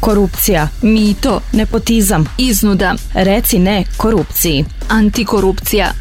korupcija, 0.00 0.68
mito, 0.82 1.40
nepotizam, 1.52 2.24
iznuda. 2.38 2.94
Reci 3.14 3.58
ne 3.58 3.84
korupciji. 3.96 4.64
Antikorupcija. 4.88 5.92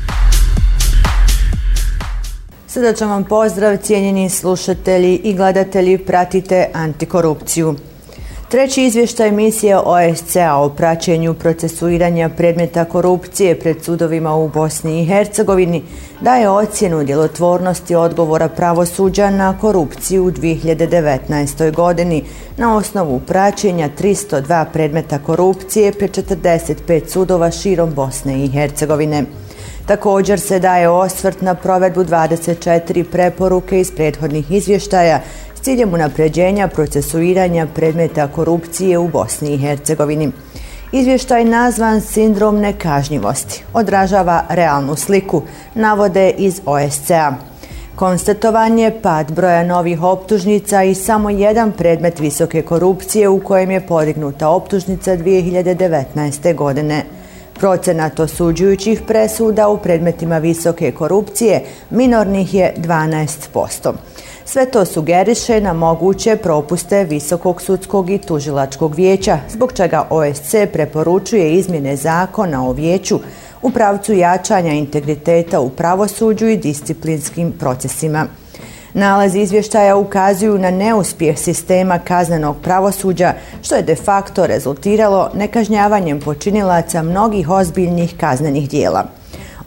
Srdačan 2.67 3.09
vam 3.09 3.23
pozdrav, 3.23 3.77
cijenjeni 3.77 4.29
slušatelji 4.29 5.15
i 5.23 5.33
gledatelji, 5.33 5.97
pratite 5.97 6.69
antikorupciju. 6.73 7.75
Treći 8.49 8.83
izvještaj 8.83 9.31
misije 9.31 9.77
OSCA 9.77 10.55
o 10.55 10.69
praćenju 10.69 11.33
procesuiranja 11.33 12.29
predmeta 12.29 12.85
korupcije 12.85 13.59
pred 13.59 13.83
sudovima 13.83 14.35
u 14.35 14.47
Bosni 14.49 15.01
i 15.01 15.05
Hercegovini 15.05 15.83
daje 16.21 16.49
ocjenu 16.49 17.03
djelotvornosti 17.03 17.95
odgovora 17.95 18.47
pravosuđa 18.47 19.29
na 19.29 19.57
korupciju 19.61 20.25
u 20.25 20.31
2019. 20.31 21.75
godini 21.75 22.23
na 22.57 22.75
osnovu 22.75 23.19
praćenja 23.19 23.89
302 23.99 24.65
predmeta 24.73 25.19
korupcije 25.19 25.91
pred 25.91 26.11
45 26.11 27.07
sudova 27.07 27.51
širom 27.51 27.93
Bosne 27.93 28.45
i 28.45 28.47
Hercegovine. 28.47 29.23
Također 29.89 30.39
se 30.39 30.59
daje 30.59 30.89
osvrt 30.89 31.41
na 31.41 31.55
provedbu 31.55 32.03
24 32.03 33.03
preporuke 33.03 33.79
iz 33.79 33.91
prethodnih 33.91 34.51
izvještaja 34.51 35.21
s 35.59 35.61
ciljem 35.61 35.93
unapređenja 35.93 36.67
procesuiranja 36.67 37.67
predmeta 37.75 38.27
korupcije 38.27 38.97
u 38.97 39.07
Bosni 39.07 39.53
i 39.53 39.57
Hercegovini. 39.57 40.31
Izvještaj 40.91 41.45
nazvan 41.45 42.01
Sindrom 42.01 42.59
nekažnjivosti 42.59 43.63
odražava 43.73 44.43
realnu 44.49 44.95
sliku, 44.95 45.41
navode 45.75 46.29
iz 46.37 46.61
OSCA. 46.65 47.33
Konstatovan 47.95 48.79
je 48.79 49.01
pad 49.01 49.31
broja 49.31 49.63
novih 49.63 50.03
optužnica 50.03 50.83
i 50.83 50.95
samo 50.95 51.29
jedan 51.29 51.71
predmet 51.71 52.19
visoke 52.19 52.61
korupcije 52.61 53.29
u 53.29 53.39
kojem 53.39 53.71
je 53.71 53.87
podignuta 53.87 54.49
optužnica 54.49 55.17
2019. 55.17 56.55
godine. 56.55 57.03
Procenat 57.53 58.19
osuđujućih 58.19 59.01
presuda 59.07 59.67
u 59.67 59.77
predmetima 59.77 60.37
visoke 60.37 60.91
korupcije 60.91 61.63
minornih 61.89 62.53
je 62.53 62.73
12%. 62.77 63.93
Sve 64.51 64.65
to 64.65 64.85
sugeriše 64.85 65.61
na 65.61 65.73
moguće 65.73 66.35
propuste 66.35 67.03
Visokog 67.03 67.61
sudskog 67.61 68.09
i 68.09 68.17
tužilačkog 68.17 68.95
vijeća, 68.95 69.39
zbog 69.49 69.73
čega 69.73 70.07
OSC 70.09 70.55
preporučuje 70.73 71.53
izmjene 71.53 71.95
zakona 71.95 72.67
o 72.67 72.71
vijeću 72.71 73.19
u 73.61 73.71
pravcu 73.71 74.13
jačanja 74.13 74.71
integriteta 74.71 75.59
u 75.59 75.69
pravosuđu 75.69 76.47
i 76.47 76.57
disciplinskim 76.57 77.51
procesima. 77.59 78.25
Nalaz 78.93 79.35
izvještaja 79.35 79.95
ukazuju 79.95 80.57
na 80.57 80.71
neuspjeh 80.71 81.37
sistema 81.37 81.99
kaznenog 81.99 82.55
pravosuđa, 82.63 83.33
što 83.61 83.75
je 83.75 83.81
de 83.81 83.95
facto 83.95 84.47
rezultiralo 84.47 85.31
nekažnjavanjem 85.33 86.19
počinilaca 86.19 87.03
mnogih 87.03 87.49
ozbiljnih 87.49 88.13
kaznenih 88.17 88.69
dijela. 88.69 89.18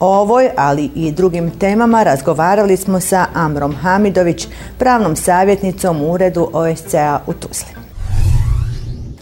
O 0.03 0.07
ovoj, 0.07 0.51
ali 0.57 0.91
i 0.95 1.13
drugim 1.13 1.51
temama 1.51 2.03
razgovarali 2.03 2.77
smo 2.77 3.01
sa 3.01 3.27
Amrom 3.35 3.75
Hamidović, 3.75 4.49
pravnom 4.79 5.17
savjetnicom 5.17 6.03
u 6.03 6.13
uredu 6.13 6.51
OSCA 6.53 7.21
u 7.27 7.33
Tuzli. 7.33 7.69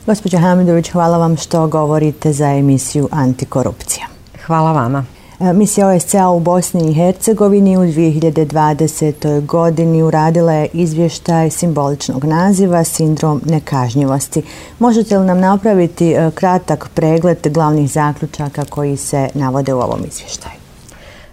Gospođa 0.06 0.39
Hamidović, 0.39 0.91
hvala 0.91 1.19
vam 1.19 1.37
što 1.37 1.67
govorite 1.67 2.33
za 2.33 2.47
emisiju 2.47 3.09
Antikorupcija. 3.12 4.06
Hvala 4.47 4.72
vama. 4.72 5.05
E, 5.41 5.53
misija 5.53 5.89
OSCA 5.89 6.28
u 6.28 6.41
Bosni 6.41 6.91
i 6.91 6.94
Hercegovini 6.94 7.77
u 7.77 7.81
2020. 7.81 9.47
godini 9.47 10.03
uradila 10.03 10.53
je 10.53 10.69
izvještaj 10.72 11.50
simboličnog 11.50 12.25
naziva 12.25 12.84
Sindrom 12.84 13.42
nekažnjivosti. 13.44 14.42
Možete 14.78 15.19
li 15.19 15.27
nam 15.27 15.41
napraviti 15.41 16.12
e, 16.12 16.31
kratak 16.34 16.89
pregled 16.94 17.48
glavnih 17.48 17.91
zaključaka 17.91 18.65
koji 18.65 18.97
se 18.97 19.28
navode 19.34 19.75
u 19.75 19.81
ovom 19.81 20.00
izvještaju? 20.09 20.59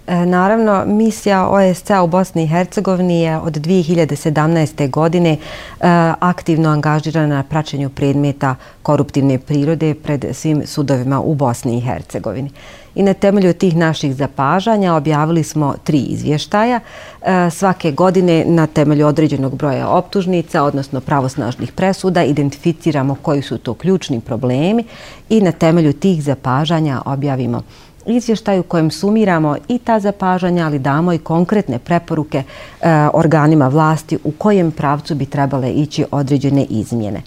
E, 0.07 0.25
naravno, 0.25 0.84
misija 0.85 1.47
OSCE 1.50 2.00
u 2.00 2.07
Bosni 2.07 2.44
i 2.44 2.47
Hercegovini 2.47 3.22
je 3.22 3.38
od 3.38 3.53
2017. 3.53 4.90
godine 4.90 5.31
e, 5.31 5.38
aktivno 6.19 6.69
angažirana 6.69 7.35
na 7.35 7.44
praćenju 7.44 7.90
predmeta 7.90 8.56
koruptivne 8.84 9.40
prirode 9.40 9.94
pred 9.94 10.25
svim 10.34 10.62
sudovima 10.66 11.22
u 11.22 11.35
Bosni 11.35 11.78
i 11.78 11.81
Hercegovini. 11.81 12.51
I 12.96 13.03
na 13.03 13.13
temelju 13.13 13.53
tih 13.53 13.75
naših 13.75 14.16
zapažanja 14.16 14.94
objavili 14.94 15.44
smo 15.44 15.75
tri 15.84 16.00
izvještaja. 16.00 16.79
E, 17.22 17.50
svake 17.50 17.91
godine 17.91 18.46
na 18.46 18.67
temelju 18.67 19.07
određenog 19.07 19.56
broja 19.56 19.90
optužnica, 19.90 20.63
odnosno 20.63 21.01
pravosnažnih 21.01 21.72
presuda, 21.72 22.23
identificiramo 22.23 23.16
koji 23.22 23.41
su 23.41 23.57
to 23.57 23.73
ključni 23.73 24.22
problemi 24.22 24.84
i 25.29 25.41
na 25.41 25.51
temelju 25.51 25.94
tih 25.94 26.23
zapažanja 26.23 27.01
objavimo 27.06 27.57
izvještaja 27.57 27.86
izvještaj 28.07 28.59
u 28.59 28.63
kojem 28.63 28.91
sumiramo 28.91 29.56
i 29.68 29.78
ta 29.78 30.00
zapažanja, 30.00 30.66
ali 30.66 30.79
damo 30.79 31.13
i 31.13 31.18
konkretne 31.18 31.79
preporuke 31.79 32.38
e, 32.38 32.44
organima 33.13 33.68
vlasti 33.68 34.18
u 34.23 34.31
kojem 34.31 34.72
pravcu 34.72 35.16
bi 35.16 35.25
trebale 35.25 35.72
ići 35.72 36.06
određene 36.12 36.66
izmjene. 36.69 37.22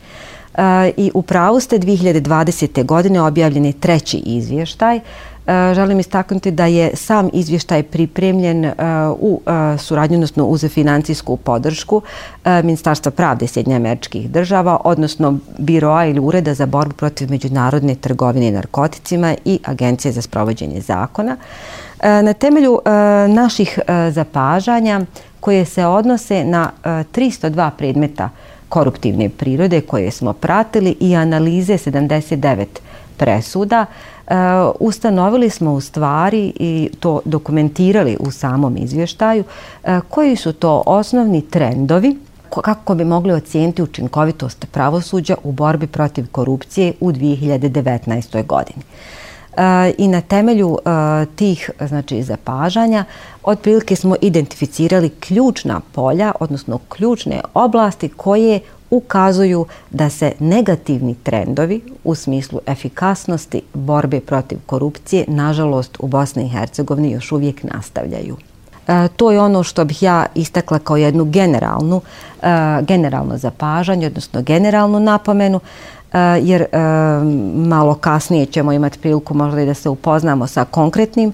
E, 0.55 0.91
I 0.97 1.11
u 1.15 1.23
pravu 1.23 1.61
ste 1.61 1.79
2020. 1.79 2.85
godine 2.85 3.23
objavljeni 3.23 3.73
treći 3.73 4.17
izvještaj 4.17 5.01
E, 5.47 5.75
želim 5.75 6.01
istaknuti 6.01 6.51
da 6.51 6.67
je 6.67 6.91
sam 6.97 7.31
izvještaj 7.33 7.83
pripremljen 7.83 8.65
e, 8.65 8.75
u 9.19 9.41
e, 9.47 9.79
suradnju, 9.79 10.17
odnosno 10.17 10.45
uz 10.45 10.65
financijsku 10.69 11.37
podršku 11.37 12.03
Ministarstva 12.45 13.13
pravde 13.13 13.47
Sjedinja 13.47 13.77
američkih 13.77 14.31
država, 14.31 14.81
odnosno 14.85 15.39
Biroa 15.59 16.05
ili 16.05 16.21
Ureda 16.21 16.55
za 16.55 16.67
borbu 16.67 16.95
protiv 16.95 17.31
međunarodne 17.31 17.95
trgovine 17.95 18.49
i 18.49 18.51
narkoticima 18.51 19.35
i 19.45 19.59
Agencije 19.65 20.13
za 20.13 20.23
sprovođenje 20.23 20.81
zakona. 20.81 21.37
Na 22.03 22.33
temelju 22.33 22.79
naših 23.29 23.79
zapažanja 24.11 25.01
koje 25.41 25.65
se 25.65 25.87
odnose 25.87 26.45
na 26.45 26.71
302 26.85 27.71
predmeta 27.79 28.29
koruptivne 28.69 29.29
prirode 29.29 29.81
koje 29.81 30.11
smo 30.11 30.33
pratili 30.33 30.97
i 31.01 31.17
analize 31.17 31.75
79 31.75 32.67
presuda, 33.21 33.87
E, 34.31 34.35
ustanovili 34.81 35.51
smo 35.51 35.73
u 35.73 35.81
stvari 35.81 36.53
i 36.57 36.91
to 37.01 37.21
dokumentirali 37.25 38.17
u 38.21 38.31
samom 38.31 38.77
izvještaju 38.77 39.45
e, 39.85 40.01
koji 40.09 40.37
su 40.37 40.53
to 40.53 40.83
osnovni 40.87 41.43
trendovi 41.43 42.17
kako 42.51 42.95
bi 42.95 43.05
mogli 43.05 43.33
ocijeniti 43.33 43.83
učinkovitost 43.83 44.67
pravosuđa 44.73 45.37
u 45.45 45.53
borbi 45.53 45.87
protiv 45.87 46.27
korupcije 46.33 46.93
u 47.01 47.13
2019. 47.13 48.47
godini. 48.47 48.83
E, 49.57 49.93
I 49.99 50.09
na 50.09 50.21
temelju 50.21 50.79
e, 50.79 51.27
tih 51.37 51.71
znači, 51.89 52.23
zapažanja 52.23 53.05
otprilike 53.43 53.97
smo 53.97 54.17
identificirali 54.21 55.09
ključna 55.09 55.81
polja, 55.93 56.33
odnosno 56.41 56.79
ključne 56.89 57.41
oblasti 57.55 58.09
koje 58.09 58.61
ukazuju 58.91 59.67
da 59.91 60.11
se 60.11 60.33
negativni 60.39 61.15
trendovi 61.15 61.81
u 62.05 62.15
smislu 62.15 62.61
efikasnosti 62.67 63.63
borbe 63.75 64.21
protiv 64.21 64.59
korupcije, 64.67 65.25
nažalost, 65.29 65.97
u 65.99 66.07
Bosni 66.07 66.45
i 66.45 66.49
Hercegovini 66.49 67.11
još 67.11 67.33
uvijek 67.33 67.63
nastavljaju. 67.63 68.37
E, 68.89 69.09
to 69.17 69.33
je 69.33 69.41
ono 69.41 69.63
što 69.63 69.85
bih 69.85 70.03
ja 70.03 70.27
istakla 70.35 70.79
kao 70.79 70.97
jednu 70.97 71.25
generalnu, 71.25 72.01
e, 72.43 72.47
generalno 72.83 73.39
zapažanje, 73.39 74.07
odnosno 74.07 74.43
generalnu 74.43 75.01
napomenu, 75.01 75.61
e, 76.13 76.19
jer 76.43 76.63
e, 76.63 76.79
malo 77.55 77.95
kasnije 77.95 78.47
ćemo 78.47 78.73
imati 78.73 78.99
priliku 78.99 79.35
možda 79.35 79.61
i 79.61 79.67
da 79.67 79.75
se 79.75 79.89
upoznamo 79.89 80.47
sa 80.47 80.65
konkretnim 80.65 81.33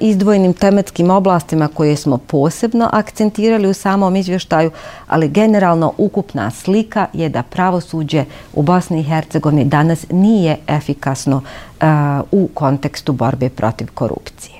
izdvojenim 0.00 0.52
tematskim 0.52 1.10
oblastima 1.10 1.68
koje 1.68 1.96
smo 1.96 2.18
posebno 2.18 2.88
akcentirali 2.92 3.68
u 3.68 3.74
samom 3.74 4.16
izvještaju, 4.16 4.70
ali 5.06 5.28
generalno 5.28 5.92
ukupna 5.98 6.50
slika 6.50 7.06
je 7.12 7.28
da 7.28 7.42
pravosuđe 7.42 8.24
u 8.54 8.62
Bosni 8.62 9.00
i 9.00 9.02
Hercegovini 9.02 9.64
danas 9.64 10.06
nije 10.10 10.56
efikasno 10.66 11.42
u 12.32 12.48
kontekstu 12.54 13.12
borbe 13.12 13.48
protiv 13.48 13.86
korupcije 13.94 14.58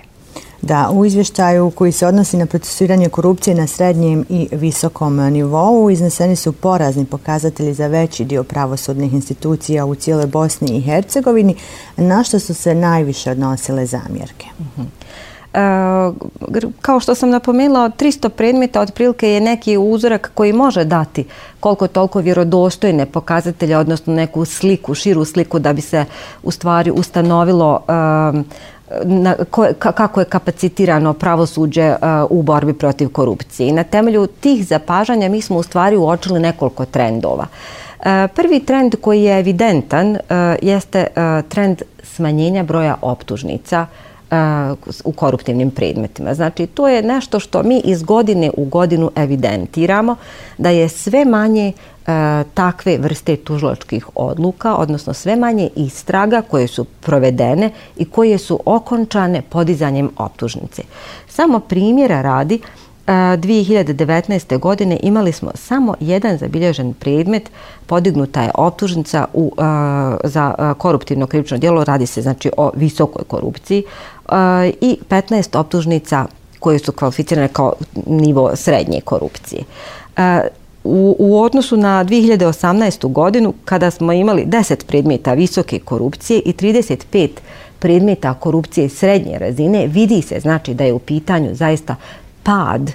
da 0.63 0.91
u 0.91 1.05
izvještaju 1.05 1.71
koji 1.71 1.93
se 1.93 2.07
odnosi 2.07 2.37
na 2.37 2.47
procesiranje 2.47 3.09
korupcije 3.09 3.55
na 3.55 3.67
srednjem 3.67 4.25
i 4.29 4.49
visokom 4.53 5.17
nivou 5.17 5.91
izneseni 5.91 6.37
su 6.37 6.53
porazni 6.53 7.05
pokazatelji 7.05 7.75
za 7.75 7.87
veći 7.87 8.25
dio 8.25 8.45
pravosudnih 8.45 9.13
institucija 9.13 9.87
u 9.87 9.95
cijeloj 9.95 10.27
Bosni 10.27 10.77
i 10.77 10.81
Hercegovini, 10.81 11.55
na 11.97 12.25
što 12.25 12.39
su 12.39 12.55
se 12.55 12.75
najviše 12.75 13.31
odnosile 13.31 13.87
zamjerke. 13.87 14.47
Uh 14.59 14.98
Eh, 15.59 16.13
kao 16.83 17.01
što 17.01 17.15
sam 17.15 17.31
napomenula, 17.31 17.91
300 17.91 18.29
predmeta 18.29 18.81
otprilike 18.81 19.29
je 19.29 19.41
neki 19.41 19.77
uzorak 19.77 20.31
koji 20.35 20.53
može 20.53 20.85
dati 20.85 21.25
koliko 21.61 21.87
toliko 21.87 22.21
vjerodostojne 22.21 23.07
pokazatelje, 23.07 23.77
odnosno 23.77 24.15
neku 24.15 24.45
sliku, 24.45 24.95
širu 24.95 25.25
sliku 25.25 25.59
da 25.59 25.73
bi 25.73 25.81
se 25.81 26.05
u 26.43 26.51
stvari 26.51 26.91
ustanovilo 26.91 27.81
eh, 27.89 27.93
na, 29.05 29.35
ko, 29.51 29.67
kako 29.79 30.21
je 30.21 30.25
kapacitirano 30.25 31.13
pravosuđe 31.13 31.83
eh, 31.83 31.97
u 32.31 32.43
borbi 32.43 32.73
protiv 32.73 33.09
korupcije. 33.09 33.69
I 33.69 33.73
na 33.73 33.85
temelju 33.85 34.27
tih 34.27 34.67
zapažanja 34.67 35.29
mi 35.29 35.43
smo 35.43 35.57
u 35.57 35.63
stvari 35.63 35.97
uočili 35.97 36.41
nekoliko 36.41 36.85
trendova. 36.85 37.47
Prvi 38.35 38.61
trend 38.61 38.95
koji 39.01 39.23
je 39.23 39.39
evidentan 39.39 40.19
jeste 40.63 41.07
trend 41.49 41.83
smanjenja 42.03 42.63
broja 42.63 42.97
optužnica 43.03 43.87
u 45.05 45.13
koruptivnim 45.13 45.71
predmetima. 45.71 46.35
Znači, 46.35 46.67
to 46.67 46.89
je 46.89 47.03
nešto 47.03 47.41
što 47.41 47.63
mi 47.63 47.81
iz 47.85 48.03
godine 48.03 48.51
u 48.57 48.65
godinu 48.65 49.11
evidentiramo, 49.17 50.17
da 50.59 50.71
je 50.71 50.89
sve 50.89 51.25
manje 51.25 51.73
takve 52.55 52.99
vrste 52.99 53.37
tužločkih 53.37 54.07
odluka, 54.15 54.77
odnosno 54.77 55.15
sve 55.15 55.37
manje 55.37 55.71
istraga 55.77 56.43
koje 56.43 56.67
su 56.67 56.85
provedene 56.85 57.71
i 57.97 58.05
koje 58.05 58.39
su 58.39 58.61
okončane 58.65 59.43
podizanjem 59.43 60.11
optužnice. 60.17 60.83
Samo 61.29 61.61
primjera 61.61 62.23
radi, 62.23 62.61
2019. 63.09 64.59
godine 64.59 64.99
imali 65.03 65.33
smo 65.33 65.51
samo 65.55 65.95
jedan 66.01 66.39
zabilježen 66.39 66.95
predmet, 66.95 67.51
podignuta 67.87 68.43
je 68.43 68.51
optužnica 68.55 69.27
u, 69.35 69.53
za 70.25 70.75
koruptivno 70.79 71.27
krivično 71.27 71.59
djelo, 71.59 71.85
radi 71.85 72.07
se 72.07 72.23
znači 72.23 72.51
o 72.57 72.71
visokoj 72.75 73.25
korupciji 73.25 73.85
i 74.81 74.99
15 75.09 75.59
optužnica 75.59 76.27
koje 76.59 76.79
su 76.79 76.93
kvalificirane 76.93 77.49
kao 77.49 77.73
nivo 78.07 78.57
srednje 78.57 79.01
korupcije. 79.01 79.63
U, 80.85 81.17
u 81.19 81.43
odnosu 81.43 81.77
na 81.77 82.05
2018. 82.05 83.13
godinu, 83.13 83.55
kada 83.65 83.91
smo 83.91 84.13
imali 84.13 84.47
10 84.47 84.85
predmeta 84.87 85.35
visoke 85.35 85.79
korupcije 85.79 86.41
i 86.41 86.53
35 86.53 87.29
predmeta 87.79 88.35
korupcije 88.35 88.89
srednje 88.89 89.39
razine, 89.39 89.87
vidi 89.87 90.23
se 90.23 90.41
znači 90.41 90.75
da 90.75 90.85
je 90.85 90.93
u 90.93 90.99
pitanju 90.99 91.55
zaista 91.55 91.97
pad 92.49 92.91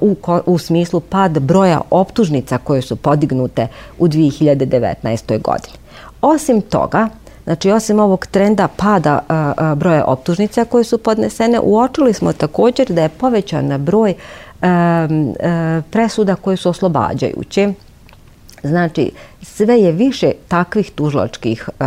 uh, 0.00 0.08
u, 0.10 0.16
u 0.46 0.58
smislu 0.58 1.00
pad 1.00 1.38
broja 1.38 1.80
optužnica 1.90 2.58
koje 2.58 2.82
su 2.82 2.96
podignute 2.96 3.66
u 3.98 4.08
2019. 4.08 5.42
godini. 5.42 5.78
Osim 6.22 6.60
toga, 6.60 7.08
Znači, 7.44 7.70
osim 7.70 8.00
ovog 8.00 8.26
trenda 8.26 8.68
pada 8.76 9.20
a, 9.28 9.52
a, 9.56 9.74
broja 9.74 10.04
optužnica 10.04 10.64
koje 10.64 10.84
su 10.84 10.98
podnesene, 10.98 11.60
uočili 11.60 12.12
smo 12.12 12.32
također 12.32 12.86
da 12.88 13.02
je 13.02 13.08
povećan 13.08 13.84
broj 13.84 14.14
a, 14.62 15.08
presuda 15.90 16.34
koje 16.34 16.56
su 16.56 16.70
oslobađajuće. 16.70 17.72
Znači, 18.62 19.10
sve 19.42 19.80
je 19.80 19.92
više 19.92 20.32
takvih 20.48 20.90
tužlačkih 20.90 21.68
e, 21.68 21.84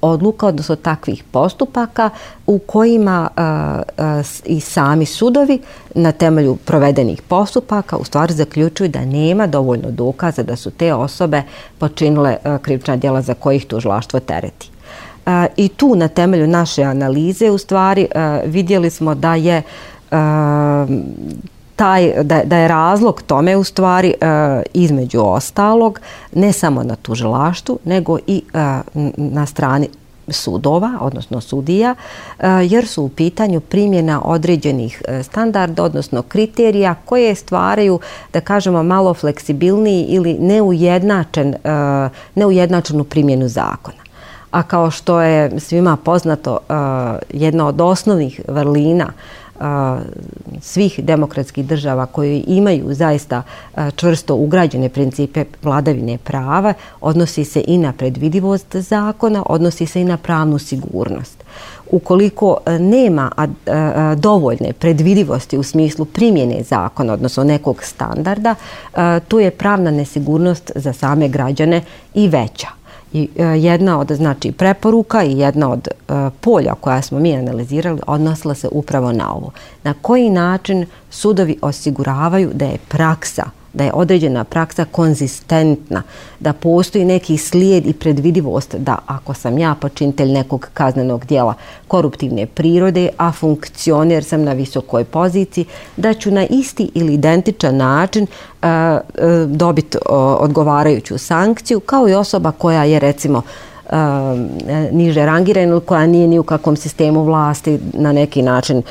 odluka, 0.00 0.46
odnosno 0.46 0.76
takvih 0.76 1.24
postupaka 1.30 2.10
u 2.46 2.58
kojima 2.58 3.28
e, 3.36 3.42
e, 3.42 4.22
i 4.44 4.60
sami 4.60 5.06
sudovi 5.06 5.60
na 5.94 6.12
temelju 6.12 6.56
provedenih 6.56 7.22
postupaka 7.22 7.96
u 7.96 8.04
stvari 8.04 8.34
zaključuju 8.34 8.88
da 8.88 9.04
nema 9.04 9.46
dovoljno 9.46 9.90
dokaza 9.90 10.42
da 10.42 10.56
su 10.56 10.70
te 10.70 10.94
osobe 10.94 11.42
počinile 11.78 12.36
krivična 12.62 12.96
djela 12.96 13.22
za 13.22 13.34
kojih 13.34 13.66
tužlaštvo 13.66 14.20
tereti. 14.20 14.70
I 15.56 15.68
tu 15.68 15.94
na 15.94 16.08
temelju 16.08 16.46
naše 16.46 16.82
analize 16.82 17.50
u 17.50 17.58
stvari 17.58 18.08
vidjeli 18.44 18.90
smo 18.90 19.14
da 19.14 19.34
je 19.34 19.62
taj, 21.78 22.12
da, 22.22 22.40
da 22.44 22.56
je 22.56 22.68
razlog 22.68 23.22
tome 23.22 23.56
u 23.56 23.64
stvari 23.64 24.14
e, 24.20 24.26
između 24.74 25.20
ostalog 25.20 26.00
ne 26.34 26.52
samo 26.52 26.82
na 26.82 26.96
tužilaštu 26.96 27.78
nego 27.84 28.18
i 28.26 28.42
e, 28.54 28.80
na 29.16 29.46
strani 29.46 29.88
sudova, 30.30 30.98
odnosno 31.00 31.40
sudija, 31.40 31.94
e, 32.38 32.46
jer 32.48 32.86
su 32.86 33.02
u 33.02 33.08
pitanju 33.08 33.60
primjena 33.60 34.22
određenih 34.24 35.02
e, 35.08 35.22
standarda, 35.22 35.82
odnosno 35.82 36.22
kriterija 36.22 36.94
koje 37.04 37.34
stvaraju, 37.34 38.00
da 38.32 38.40
kažemo, 38.40 38.82
malo 38.82 39.14
fleksibilniji 39.14 40.06
ili 40.08 40.34
neujednačen, 40.34 41.54
e, 41.54 41.58
neujednačenu 42.34 43.04
primjenu 43.04 43.48
zakona. 43.48 43.98
A 44.50 44.62
kao 44.62 44.90
što 44.90 45.20
je 45.20 45.60
svima 45.60 45.96
poznato, 45.96 46.58
jedna 47.30 47.66
od 47.66 47.80
osnovnih 47.80 48.40
vrlina 48.48 49.12
svih 50.60 51.00
demokratskih 51.02 51.66
država 51.66 52.06
koji 52.06 52.44
imaju 52.46 52.94
zaista 52.94 53.42
čvrsto 53.96 54.34
ugrađene 54.34 54.88
principe 54.88 55.44
vladavine 55.62 56.18
prava, 56.18 56.74
odnosi 57.00 57.44
se 57.44 57.64
i 57.66 57.78
na 57.78 57.92
predvidivost 57.92 58.76
zakona, 58.76 59.42
odnosi 59.46 59.86
se 59.86 60.00
i 60.00 60.04
na 60.04 60.16
pravnu 60.16 60.58
sigurnost. 60.58 61.44
Ukoliko 61.90 62.56
nema 62.80 63.30
dovoljne 64.16 64.72
predvidivosti 64.72 65.58
u 65.58 65.62
smislu 65.62 66.04
primjene 66.04 66.62
zakona, 66.62 67.12
odnosno 67.12 67.44
nekog 67.44 67.82
standarda, 67.82 68.54
tu 69.28 69.38
je 69.38 69.50
pravna 69.50 69.90
nesigurnost 69.90 70.72
za 70.74 70.92
same 70.92 71.28
građane 71.28 71.82
i 72.14 72.28
veća. 72.28 72.77
I 73.12 73.28
e, 73.36 73.44
jedna 73.44 73.98
od 73.98 74.12
znači 74.12 74.52
preporuka 74.52 75.22
i 75.24 75.38
jedna 75.38 75.70
od 75.70 75.88
e, 75.88 76.12
polja 76.40 76.74
koja 76.80 77.02
smo 77.02 77.18
mi 77.18 77.36
analizirali 77.36 78.00
odnosila 78.06 78.54
se 78.54 78.68
upravo 78.72 79.12
na 79.12 79.34
ovo. 79.34 79.50
Na 79.82 79.94
koji 80.02 80.30
način 80.30 80.86
sudovi 81.10 81.58
osiguravaju 81.62 82.50
da 82.54 82.64
je 82.64 82.78
praksa 82.88 83.57
da 83.72 83.84
je 83.84 83.92
određena 83.94 84.44
praksa 84.44 84.84
konzistentna, 84.84 86.02
da 86.40 86.52
postoji 86.52 87.04
neki 87.04 87.36
slijed 87.36 87.86
i 87.86 87.92
predvidivost 87.92 88.74
da 88.74 88.98
ako 89.06 89.34
sam 89.34 89.58
ja 89.58 89.74
počinitelj 89.80 90.32
nekog 90.32 90.68
kaznenog 90.74 91.26
dijela 91.26 91.54
koruptivne 91.88 92.46
prirode, 92.46 93.08
a 93.16 93.32
funkcioner 93.32 94.24
sam 94.24 94.42
na 94.42 94.52
visokoj 94.52 95.04
poziciji, 95.04 95.64
da 95.96 96.14
ću 96.14 96.30
na 96.30 96.46
isti 96.46 96.90
ili 96.94 97.14
identičan 97.14 97.76
način 97.76 98.26
e, 98.62 98.66
e, 98.68 99.00
uh, 99.18 99.50
dobiti 99.50 99.98
odgovarajuću 100.40 101.18
sankciju 101.18 101.80
kao 101.80 102.08
i 102.08 102.14
osoba 102.14 102.52
koja 102.52 102.84
je 102.84 102.98
recimo 102.98 103.42
e, 103.90 103.96
niže 104.92 105.26
rangirana 105.26 105.80
koja 105.80 106.06
nije 106.06 106.28
ni 106.28 106.38
u 106.38 106.42
kakvom 106.42 106.76
sistemu 106.76 107.22
vlasti 107.22 107.78
na 107.92 108.12
neki 108.12 108.42
način. 108.42 108.82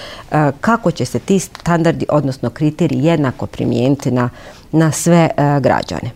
Kako 0.62 0.92
će 0.92 1.06
se 1.06 1.20
ti 1.20 1.40
standardi, 1.40 2.06
odnosno 2.10 2.50
kriteriji 2.50 3.04
jednako 3.04 3.46
primijeniti 3.46 4.12
na 4.12 4.30
na 4.72 4.92
sve 4.92 5.30
e, 5.38 5.60
građane. 5.60 6.12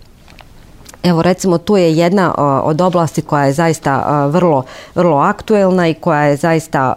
Evo 1.04 1.22
recimo 1.22 1.58
tu 1.58 1.78
je 1.78 1.98
jedna 1.98 2.34
e, 2.38 2.42
od 2.42 2.82
oblasti 2.82 3.22
koja 3.22 3.46
je 3.46 3.54
zaista 3.54 4.24
e, 4.26 4.32
vrlo, 4.32 4.64
vrlo 4.96 5.18
aktuelna 5.18 5.88
i 5.88 5.94
koja 5.94 6.22
je 6.22 6.36
zaista 6.36 6.96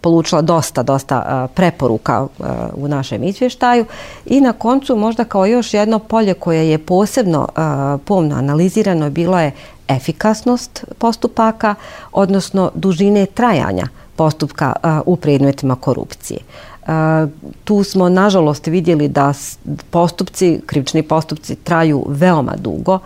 polučila 0.00 0.42
dosta, 0.42 0.82
dosta 0.82 1.48
preporuka 1.54 2.26
u 2.74 2.88
našem 2.88 3.24
izvještaju. 3.24 3.84
I 4.26 4.40
na 4.40 4.52
koncu 4.52 4.96
možda 4.96 5.24
kao 5.24 5.46
još 5.46 5.74
jedno 5.74 5.98
polje 5.98 6.34
koje 6.34 6.70
je 6.70 6.78
posebno 6.78 7.48
pomno 8.04 8.36
analizirano 8.36 9.10
bilo 9.10 9.40
je 9.40 9.52
efikasnost 9.88 10.84
postupaka, 10.98 11.74
odnosno 12.12 12.70
dužine 12.74 13.26
trajanja 13.26 13.86
postupka 14.16 14.72
u 15.06 15.16
predmetima 15.16 15.76
korupcije. 15.76 16.38
Tu 17.64 17.84
smo 17.84 18.08
nažalost 18.08 18.66
vidjeli 18.66 19.08
da 19.08 19.32
postupci, 19.90 20.60
krivični 20.66 21.02
postupci 21.02 21.54
traju 21.54 22.04
veoma 22.08 22.52
dugo. 22.56 22.98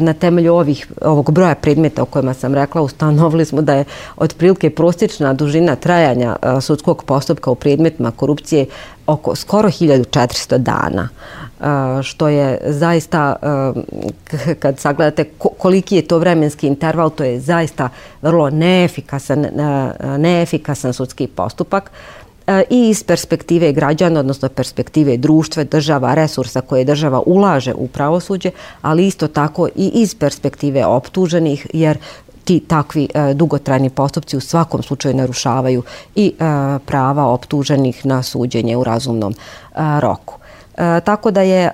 Na 0.00 0.12
temelju 0.12 0.54
ovih, 0.54 0.86
ovog 1.02 1.30
broja 1.30 1.54
predmeta 1.54 2.02
o 2.02 2.06
kojima 2.06 2.34
sam 2.34 2.54
rekla, 2.54 2.82
ustanovili 2.82 3.44
smo 3.44 3.62
da 3.62 3.74
je 3.74 3.84
otprilike 4.16 4.70
prosječna 4.70 5.32
dužina 5.32 5.76
trajanja 5.76 6.36
sudskog 6.60 7.04
postupka 7.04 7.50
u 7.50 7.54
predmetima 7.54 8.10
korupcije 8.10 8.66
oko 9.06 9.36
skoro 9.36 9.68
1400 9.68 10.58
dana. 10.58 11.08
Što 12.02 12.28
je 12.28 12.60
zaista, 12.66 13.36
kad 14.58 14.78
sagledate 14.78 15.24
koliki 15.58 15.96
je 15.96 16.02
to 16.02 16.18
vremenski 16.18 16.66
interval, 16.66 17.10
to 17.10 17.24
je 17.24 17.40
zaista 17.40 17.88
vrlo 18.22 18.50
neefikasan, 18.50 19.46
neefikasan 20.18 20.92
sudski 20.92 21.26
postupak. 21.26 21.90
E, 22.48 22.64
I 22.70 22.88
iz 22.88 23.04
perspektive 23.04 23.72
građana, 23.72 24.20
odnosno 24.20 24.48
perspektive 24.48 25.16
društva, 25.16 25.64
država, 25.64 26.14
resursa 26.14 26.60
koje 26.60 26.84
država 26.84 27.22
ulaže 27.26 27.74
u 27.74 27.88
pravosuđe, 27.88 28.50
ali 28.82 29.06
isto 29.06 29.28
tako 29.28 29.68
i 29.76 29.90
iz 29.94 30.14
perspektive 30.14 30.86
optuženih, 30.86 31.66
jer 31.72 31.98
ti 32.44 32.60
takvi 32.60 33.08
e, 33.14 33.34
dugotrajni 33.34 33.90
postupci 33.90 34.36
u 34.36 34.40
svakom 34.40 34.82
slučaju 34.82 35.16
narušavaju 35.16 35.82
i 36.14 36.26
e, 36.26 36.44
prava 36.86 37.26
optuženih 37.26 38.06
na 38.06 38.22
suđenje 38.22 38.76
u 38.76 38.84
razumnom 38.84 39.32
e, 39.32 39.36
roku. 40.00 40.34
E, 40.76 41.00
tako 41.00 41.30
da 41.30 41.42
je 41.42 41.70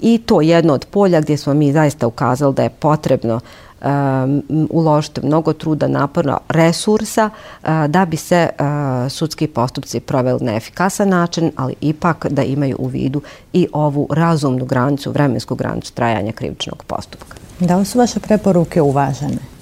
i 0.00 0.18
to 0.26 0.40
jedno 0.40 0.74
od 0.74 0.84
polja 0.90 1.20
gdje 1.20 1.36
smo 1.36 1.54
mi 1.54 1.72
zaista 1.72 2.06
ukazali 2.06 2.54
da 2.54 2.62
je 2.62 2.70
potrebno 2.70 3.40
um, 3.80 4.42
uložiti 4.70 5.26
mnogo 5.26 5.52
truda, 5.52 5.88
naporno, 5.88 6.38
resursa 6.48 7.30
uh, 7.30 7.68
da 7.86 8.04
bi 8.04 8.16
se 8.16 8.48
uh, 8.58 8.66
sudski 9.10 9.46
postupci 9.46 10.00
proveli 10.00 10.44
na 10.44 10.56
efikasan 10.56 11.08
način, 11.08 11.52
ali 11.56 11.74
ipak 11.80 12.26
da 12.30 12.42
imaju 12.42 12.76
u 12.78 12.86
vidu 12.86 13.22
i 13.52 13.68
ovu 13.72 14.08
razumnu 14.10 14.64
granicu, 14.64 15.10
vremensku 15.10 15.54
granicu 15.54 15.92
trajanja 15.92 16.32
krivičnog 16.32 16.82
postupka. 16.86 17.36
Da 17.60 17.76
li 17.76 17.84
su 17.84 17.98
vaše 17.98 18.20
preporuke 18.20 18.82
uvažene? 18.82 19.57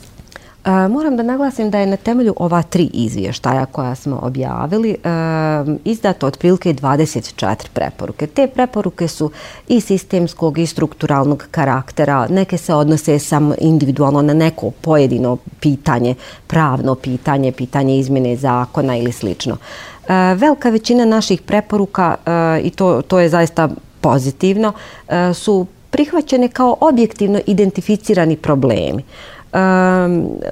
Moram 0.66 1.16
da 1.16 1.22
naglasim 1.22 1.70
da 1.70 1.78
je 1.78 1.86
na 1.86 1.96
temelju 1.96 2.34
ova 2.36 2.62
tri 2.62 2.90
izvještaja 2.92 3.66
koja 3.66 3.94
smo 3.94 4.18
objavili 4.22 4.96
izdato 5.84 6.26
otprilike 6.26 6.74
24 6.74 7.54
preporuke. 7.72 8.26
Te 8.26 8.46
preporuke 8.46 9.08
su 9.08 9.30
i 9.68 9.80
sistemskog 9.80 10.58
i 10.58 10.66
strukturalnog 10.66 11.46
karaktera. 11.50 12.26
Neke 12.30 12.58
se 12.58 12.74
odnose 12.74 13.18
samo 13.18 13.54
individualno 13.60 14.22
na 14.22 14.34
neko 14.34 14.70
pojedino 14.70 15.36
pitanje, 15.60 16.14
pravno 16.46 16.94
pitanje, 16.94 17.52
pitanje 17.52 17.98
izmjene 17.98 18.36
zakona 18.36 18.96
ili 18.96 19.12
slično. 19.12 19.56
Velika 20.36 20.70
većina 20.70 21.04
naših 21.04 21.42
preporuka, 21.42 22.16
i 22.62 22.70
to, 22.70 23.02
to 23.02 23.20
je 23.20 23.28
zaista 23.28 23.68
pozitivno, 24.00 24.72
su 25.34 25.66
prihvaćene 25.90 26.48
kao 26.48 26.76
objektivno 26.80 27.40
identificirani 27.46 28.36
problemi. 28.36 29.02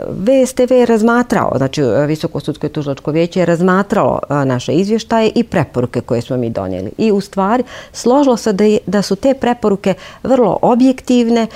VSTV 0.09 0.73
je 0.73 0.87
razmatrao, 0.87 1.53
znači 1.57 1.81
e, 1.83 2.07
Visoko 2.07 2.41
sudsko 2.41 2.67
i 2.67 2.69
tužilačko 2.69 3.11
vijeće 3.11 3.41
je 3.41 3.47
razmatralo 3.47 4.21
e, 4.31 4.35
naše 4.45 4.73
izvještaje 4.73 5.33
i 5.35 5.45
preporuke 5.45 6.01
koje 6.01 6.21
smo 6.21 6.37
mi 6.37 6.51
donijeli. 6.51 6.91
I 6.99 7.13
u 7.13 7.21
stvari 7.21 7.65
složilo 7.93 8.37
se 8.37 8.53
da, 8.53 8.65
da 8.87 9.03
su 9.03 9.17
te 9.17 9.35
preporuke 9.35 9.95
vrlo 10.23 10.59
objektivne 10.63 11.47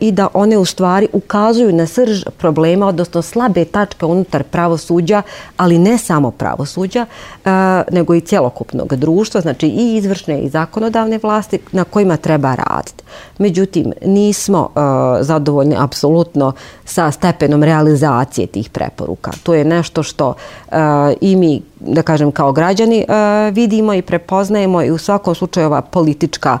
i 0.00 0.12
da 0.12 0.28
one 0.34 0.58
u 0.58 0.64
stvari 0.64 1.08
ukazuju 1.12 1.72
na 1.72 1.86
srž 1.86 2.24
problema, 2.38 2.86
odnosno 2.86 3.22
slabe 3.22 3.64
tačke 3.64 4.06
unutar 4.06 4.42
pravosuđa, 4.42 5.22
ali 5.56 5.78
ne 5.78 5.98
samo 5.98 6.30
pravosuđa, 6.30 7.06
e, 7.44 7.48
nego 7.90 8.14
i 8.14 8.20
cjelokupnog 8.20 8.96
društva, 8.96 9.40
znači 9.40 9.66
i 9.66 9.96
izvršne 9.96 10.40
i 10.40 10.48
zakonodavne 10.48 11.18
vlasti 11.22 11.58
na 11.72 11.84
kojima 11.84 12.16
treba 12.16 12.54
raditi. 12.54 13.04
Međutim, 13.38 13.92
nismo 14.04 14.68
e, 14.68 14.80
zadovoljni 15.22 15.76
apsolutno 15.78 16.52
sa 16.84 17.10
stepenom 17.10 17.62
realizacije 17.62 18.46
tih 18.46 18.70
preporuka. 18.70 19.30
To 19.42 19.54
je 19.54 19.64
nešto 19.64 20.02
što 20.02 20.34
e, 20.70 20.76
i 21.20 21.36
mi, 21.36 21.62
da 21.80 22.02
kažem, 22.02 22.32
kao 22.32 22.52
građani 22.52 23.06
vidimo 23.52 23.94
i 23.94 24.02
prepoznajemo 24.02 24.82
i 24.82 24.90
u 24.90 24.98
svakom 24.98 25.34
slučaju 25.34 25.66
ova 25.66 25.80
politička 25.80 26.58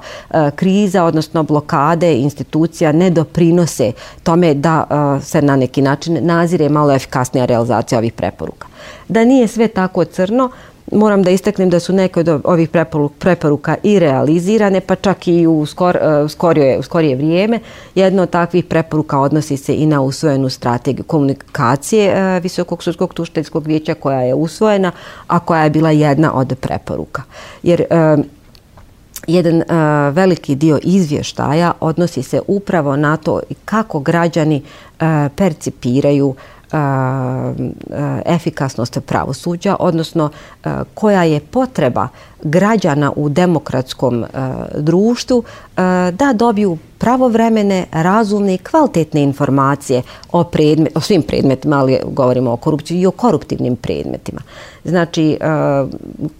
kriza, 0.54 1.04
odnosno 1.04 1.42
blokade 1.42 2.14
institucija 2.14 2.91
ne 2.92 3.10
doprinose 3.10 3.92
tome 4.22 4.54
da 4.54 4.86
se 5.22 5.42
na 5.42 5.56
neki 5.56 5.82
način 5.82 6.18
nazire 6.20 6.68
malo 6.68 6.92
efikasnija 6.92 7.44
realizacija 7.44 7.98
ovih 7.98 8.12
preporuka. 8.12 8.68
Da 9.08 9.24
nije 9.24 9.48
sve 9.48 9.68
tako 9.68 10.04
crno, 10.04 10.50
moram 10.92 11.22
da 11.22 11.30
istaknem 11.30 11.70
da 11.70 11.80
su 11.80 11.92
neke 11.92 12.20
od 12.20 12.40
ovih 12.44 12.68
preporuka 13.18 13.76
i 13.82 13.98
realizirane, 13.98 14.80
pa 14.80 14.94
čak 14.94 15.28
i 15.28 15.46
u, 15.46 15.66
skor, 15.66 15.98
u, 16.24 16.28
skorije, 16.28 16.78
u 16.78 16.82
skorije 16.82 17.16
vrijeme. 17.16 17.60
Jedna 17.94 18.22
od 18.22 18.30
takvih 18.30 18.64
preporuka 18.64 19.18
odnosi 19.20 19.56
se 19.56 19.74
i 19.74 19.86
na 19.86 20.00
usvojenu 20.00 20.48
strategiju 20.48 21.04
komunikacije 21.04 22.40
Visokog 22.40 22.82
sudskog 22.82 23.14
tušteljskog 23.14 23.66
vijeća 23.66 23.94
koja 23.94 24.20
je 24.20 24.34
usvojena, 24.34 24.92
a 25.26 25.38
koja 25.38 25.64
je 25.64 25.70
bila 25.70 25.90
jedna 25.90 26.34
od 26.34 26.54
preporuka. 26.60 27.22
Jer 27.62 27.84
jedan 29.26 29.62
jedan 29.62 29.62
veliki 30.12 30.54
dio 30.54 30.78
izvještaja 30.82 31.72
odnosi 31.80 32.22
se 32.22 32.40
upravo 32.46 32.96
na 32.96 33.16
to 33.16 33.40
kako 33.64 34.00
građani 34.00 34.62
percipiraju 35.36 36.34
efikasnost 38.26 38.98
pravosuđa, 39.06 39.76
odnosno 39.78 40.30
koja 40.94 41.22
je 41.22 41.40
potreba 41.40 42.08
građana 42.42 43.12
u 43.16 43.28
demokratskom 43.28 44.24
e, 44.24 44.28
društvu 44.76 45.42
e, 45.42 45.80
da 46.10 46.32
dobiju 46.32 46.78
pravovremene, 46.98 47.86
razumne 47.92 48.54
i 48.54 48.58
kvalitetne 48.58 49.22
informacije 49.22 50.02
o, 50.32 50.44
predmet, 50.44 50.96
o 50.96 51.00
svim 51.00 51.22
predmetima, 51.22 51.78
ali 51.78 51.98
govorimo 52.06 52.52
o 52.52 52.56
korupciji 52.56 53.00
i 53.00 53.06
o 53.06 53.10
koruptivnim 53.10 53.76
predmetima. 53.76 54.40
Znači, 54.84 55.30
e, 55.30 55.36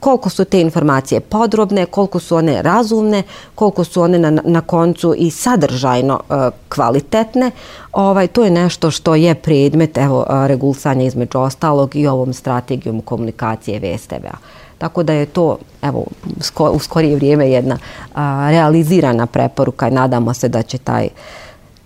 koliko 0.01 0.31
su 0.31 0.45
te 0.45 0.61
informacije 0.61 1.21
podrobne, 1.21 1.87
koliko 1.87 2.19
su 2.19 2.37
one 2.37 2.63
razumne, 2.63 3.23
koliko 3.55 3.85
su 3.85 4.03
one 4.03 4.19
na, 4.19 4.31
na 4.45 4.61
koncu 4.61 5.15
i 5.19 5.31
sadržajno 5.31 6.21
e, 6.31 6.51
kvalitetne, 6.69 7.51
ovaj, 7.93 8.27
to 8.27 8.45
je 8.45 8.51
nešto 8.51 8.91
što 8.91 9.15
je 9.15 9.35
predmet 9.35 9.99
evo, 9.99 10.27
regulsanja 10.47 11.05
između 11.05 11.39
ostalog 11.39 11.97
i 11.97 12.07
ovom 12.07 12.33
strategijom 12.33 13.01
komunikacije 13.01 13.81
VSTV-a. 13.81 14.62
Tako 14.83 15.03
da 15.03 15.13
je 15.13 15.27
to 15.27 15.59
evo, 15.83 16.05
u 16.73 16.79
skorije 16.79 17.17
vrijeme 17.17 17.51
jedna 17.51 17.79
a, 18.15 18.51
realizirana 18.51 19.27
preporuka 19.27 19.89
i 19.89 19.91
nadamo 19.91 20.35
se 20.35 20.49
da 20.49 20.63
će 20.63 20.79
taj 20.79 21.09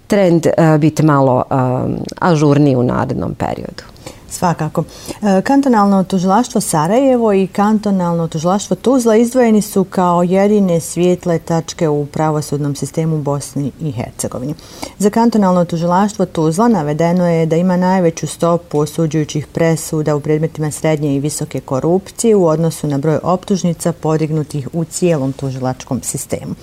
trend 0.06 0.46
a, 0.58 0.78
biti 0.78 1.02
malo 1.02 1.44
a, 1.50 1.88
ažurniji 2.20 2.76
u 2.76 2.82
narednom 2.82 3.34
periodu. 3.34 3.82
Svakako. 4.30 4.84
E, 5.22 5.42
kantonalno 5.42 6.04
tužilaštvo 6.04 6.60
Sarajevo 6.60 7.32
i 7.32 7.46
kantonalno 7.46 8.28
tužilaštvo 8.28 8.76
Tuzla 8.76 9.16
izdvojeni 9.16 9.62
su 9.62 9.84
kao 9.84 10.22
jedine 10.22 10.80
svijetle 10.80 11.38
tačke 11.38 11.88
u 11.88 12.06
pravosudnom 12.06 12.76
sistemu 12.76 13.18
Bosni 13.18 13.72
i 13.80 13.92
Hercegovini. 13.92 14.54
Za 14.98 15.10
kantonalno 15.10 15.64
tužilaštvo 15.64 16.26
Tuzla 16.26 16.68
navedeno 16.68 17.28
je 17.28 17.46
da 17.46 17.56
ima 17.56 17.76
najveću 17.76 18.26
stopu 18.26 18.78
osuđujućih 18.78 19.46
presuda 19.46 20.16
u 20.16 20.20
predmetima 20.20 20.70
srednje 20.70 21.16
i 21.16 21.20
visoke 21.20 21.60
korupcije 21.60 22.36
u 22.36 22.46
odnosu 22.46 22.86
na 22.86 22.98
broj 22.98 23.18
optužnica 23.22 23.92
podignutih 23.92 24.68
u 24.72 24.84
cijelom 24.84 25.32
tužilačkom 25.32 26.02
sistemu. 26.02 26.54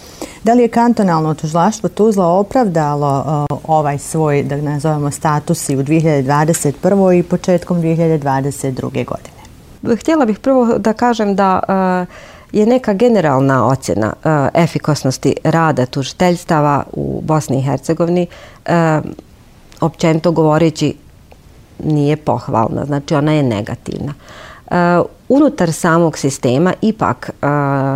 Da 0.44 0.54
li 0.54 0.62
je 0.62 0.68
kantonalno 0.68 1.34
tužilaštvo 1.34 1.90
Tuzla 1.90 2.28
opravdalo 2.28 3.46
e, 3.50 3.54
ovaj 3.68 3.98
svoj, 3.98 4.44
da 4.44 4.58
nazovemo, 4.58 5.12
status 5.12 5.70
i 5.70 5.76
u 5.76 5.84
2021. 5.84 7.20
i 7.20 7.24
početku 7.24 7.54
početkom 7.64 7.82
2022. 7.82 9.06
godine. 9.06 9.96
Htjela 10.00 10.26
bih 10.26 10.40
prvo 10.40 10.78
da 10.78 10.94
kažem 10.94 11.36
da 11.36 11.60
e, 12.54 12.58
je 12.58 12.66
neka 12.66 12.94
generalna 12.94 13.68
ocjena 13.68 14.14
e, 14.24 14.30
efikasnosti 14.64 14.64
efikosnosti 14.64 15.36
rada 15.44 15.86
tužiteljstava 15.86 16.84
u 16.94 17.22
Bosni 17.22 17.60
i 17.60 17.62
Hercegovini 17.62 18.28
e, 18.66 19.02
općenito 19.82 20.32
govoreći 20.32 20.96
nije 21.84 22.18
pohvalna, 22.18 22.86
znači 22.86 23.16
ona 23.16 23.34
je 23.34 23.44
negativna. 23.44 24.14
Unutar 25.30 25.74
samog 25.74 26.18
sistema, 26.18 26.74
ipak 26.82 27.30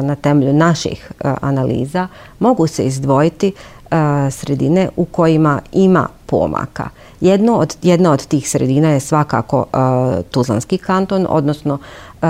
na 0.03 0.15
temelju 0.21 0.53
naših 0.53 1.11
analiza, 1.41 2.07
mogu 2.39 2.67
se 2.67 2.85
izdvojiti 2.85 3.53
sredine 4.31 4.89
u 4.95 5.05
kojima 5.05 5.59
ima 5.71 6.07
pomaka. 6.25 6.89
Jedno 7.21 7.57
od, 7.57 7.77
jedna 7.81 8.11
od 8.11 8.25
tih 8.25 8.49
sredina 8.49 8.89
je 8.89 8.99
svakako 8.99 9.57
uh, 9.59 10.25
Tuzlanski 10.31 10.77
kanton, 10.77 11.27
odnosno 11.29 11.77
uh, 12.21 12.27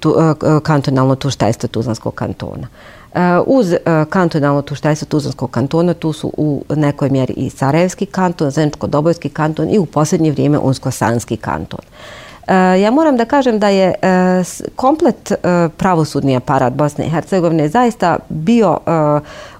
tu, 0.00 0.10
uh, 0.10 0.62
kantonalno 0.62 1.14
tuštajstvo 1.14 1.68
Tuzlanskog 1.68 2.14
kantona. 2.14 2.68
Uh, 3.14 3.20
uz 3.46 3.72
uh, 3.72 3.78
kantonalno 4.10 4.62
tuštajstvo 4.62 5.06
Tuzlanskog 5.06 5.50
kantona 5.50 5.94
tu 5.94 6.12
su 6.12 6.32
u 6.36 6.64
nekoj 6.68 7.10
mjeri 7.10 7.32
i 7.32 7.50
Sarajevski 7.50 8.06
kanton, 8.06 8.50
Zeničko-Dobojski 8.50 9.28
kanton 9.28 9.68
i 9.70 9.78
u 9.78 9.86
posljednje 9.86 10.30
vrijeme 10.30 10.58
Unsko-Sanski 10.58 11.36
kanton. 11.36 11.80
Uh, 11.80 12.31
E, 12.46 12.54
ja 12.80 12.90
moram 12.90 13.16
da 13.16 13.24
kažem 13.24 13.58
da 13.58 13.68
je 13.68 13.94
e, 14.02 14.42
komplet 14.76 15.30
e, 15.30 15.36
pravosudni 15.76 16.36
aparat 16.36 16.72
Bosne 16.72 17.06
i 17.06 17.10
Hercegovine 17.10 17.68
zaista 17.68 18.18
bio 18.28 18.78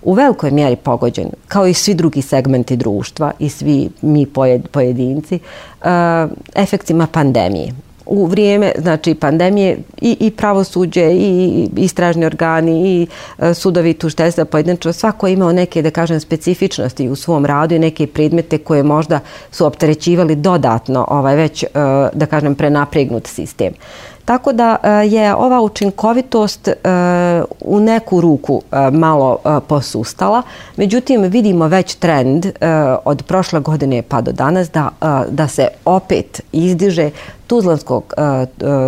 u 0.03 0.13
velikoj 0.13 0.51
mjeri 0.51 0.77
pogođen, 0.77 1.31
kao 1.49 1.67
i 1.67 1.75
svi 1.75 1.95
drugi 1.95 2.23
segmenti 2.23 2.77
društva 2.77 3.33
i 3.39 3.49
svi 3.49 3.91
mi 4.03 4.27
pojedinci, 4.73 5.39
efektima 6.55 7.07
pandemije. 7.07 7.73
U 8.07 8.27
vrijeme 8.27 8.73
znači 8.79 9.15
pandemije 9.15 9.79
i, 10.01 10.17
i 10.21 10.31
pravosuđe 10.31 11.13
i 11.13 11.69
istražni 11.77 12.27
organi 12.27 13.01
i 13.01 13.07
uh, 13.39 13.55
sudovi 13.55 13.95
tužiteljstva 13.95 14.45
pojedinačno 14.45 14.93
svako 14.93 15.27
je 15.27 15.33
imao 15.33 15.53
neke 15.53 15.83
da 15.83 15.91
kažem 15.91 16.21
specifičnosti 16.21 17.09
u 17.09 17.17
svom 17.17 17.47
radu 17.47 17.75
i 17.75 17.79
neke 17.79 18.07
predmete 18.07 18.59
koje 18.59 18.83
možda 18.83 19.21
su 19.51 19.67
opterećivali 19.67 20.37
dodatno 20.37 21.07
ovaj 21.09 21.37
već 21.37 21.63
e, 21.63 21.69
da 22.13 22.27
kažem 22.27 22.55
prenapregnut 22.55 23.27
sistem. 23.27 23.73
Tako 24.33 24.53
da 24.53 24.77
e, 24.83 24.89
je 24.91 25.35
ova 25.35 25.61
učinkovitost 25.61 26.69
e, 26.69 26.75
u 27.61 27.81
neku 27.81 28.21
ruku 28.21 28.63
e, 28.73 28.91
malo 28.91 29.39
posustala. 29.69 30.43
Međutim, 30.77 31.23
vidimo 31.23 31.69
već 31.69 31.95
trend 31.95 32.47
od 33.05 33.23
prošle 33.23 33.61
godine 33.61 34.03
pa 34.03 34.21
do 34.21 34.33
danas 34.33 34.71
da, 34.71 34.91
da 35.29 35.49
se 35.49 35.69
opet 35.85 36.41
izdiže 36.53 37.11
Tuzlanskog 37.47 38.15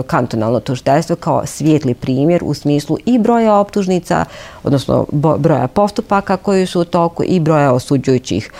kantonalno 0.06 0.60
tužiteljstvo 0.60 1.16
kao 1.16 1.46
svijetli 1.46 1.94
primjer 1.94 2.42
u 2.44 2.54
smislu 2.54 2.96
i 3.06 3.18
broja 3.18 3.54
optužnica, 3.54 4.24
odnosno 4.62 5.06
broja 5.38 5.68
postupaka 5.68 6.36
koji 6.36 6.66
su 6.66 6.80
u 6.80 6.84
toku 6.84 7.22
i 7.26 7.40
broja 7.40 7.72
osuđujućih 7.72 8.52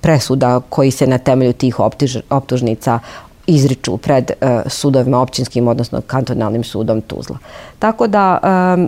presuda 0.00 0.60
koji 0.68 0.90
se 0.90 1.06
na 1.06 1.18
temelju 1.18 1.52
tih 1.52 1.76
optužnica 2.30 2.98
izriču 3.46 3.96
pred 3.96 4.30
e, 4.30 4.62
sudovima 4.66 5.20
općinskim, 5.20 5.68
odnosno 5.68 6.00
kantonalnim 6.00 6.64
sudom 6.64 7.00
Tuzla. 7.00 7.38
Tako 7.78 8.06
da 8.06 8.38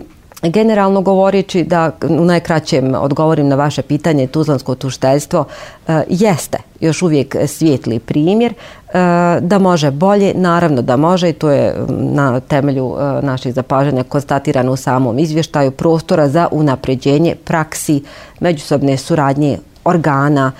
e, 0.01 0.15
Generalno 0.49 1.01
govoreći 1.01 1.63
da 1.63 1.91
u 2.09 2.25
najkraćem 2.25 2.95
odgovorim 2.95 3.47
na 3.47 3.55
vaše 3.55 3.81
pitanje, 3.81 4.27
Tuzlansko 4.27 4.75
tušteljstvo 4.75 5.45
e, 5.87 6.03
jeste 6.09 6.57
još 6.79 7.01
uvijek 7.01 7.35
svijetli 7.47 7.99
primjer 7.99 8.53
e, 8.53 8.93
da 9.41 9.59
može 9.59 9.91
bolje, 9.91 10.33
naravno 10.35 10.81
da 10.81 10.97
može 10.97 11.29
i 11.29 11.33
to 11.33 11.49
je 11.49 11.75
na 11.89 12.39
temelju 12.39 12.95
e, 12.99 13.25
naših 13.25 13.53
zapažanja 13.53 14.03
konstatirano 14.03 14.71
u 14.71 14.75
samom 14.75 15.19
izvještaju 15.19 15.71
prostora 15.71 16.29
za 16.29 16.47
unapređenje 16.51 17.35
praksi 17.45 18.03
međusobne 18.39 18.97
suradnje 18.97 19.57
organa, 19.85 20.51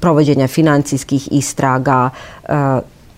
provođenja 0.00 0.48
financijskih 0.48 1.28
istraga, 1.30 2.10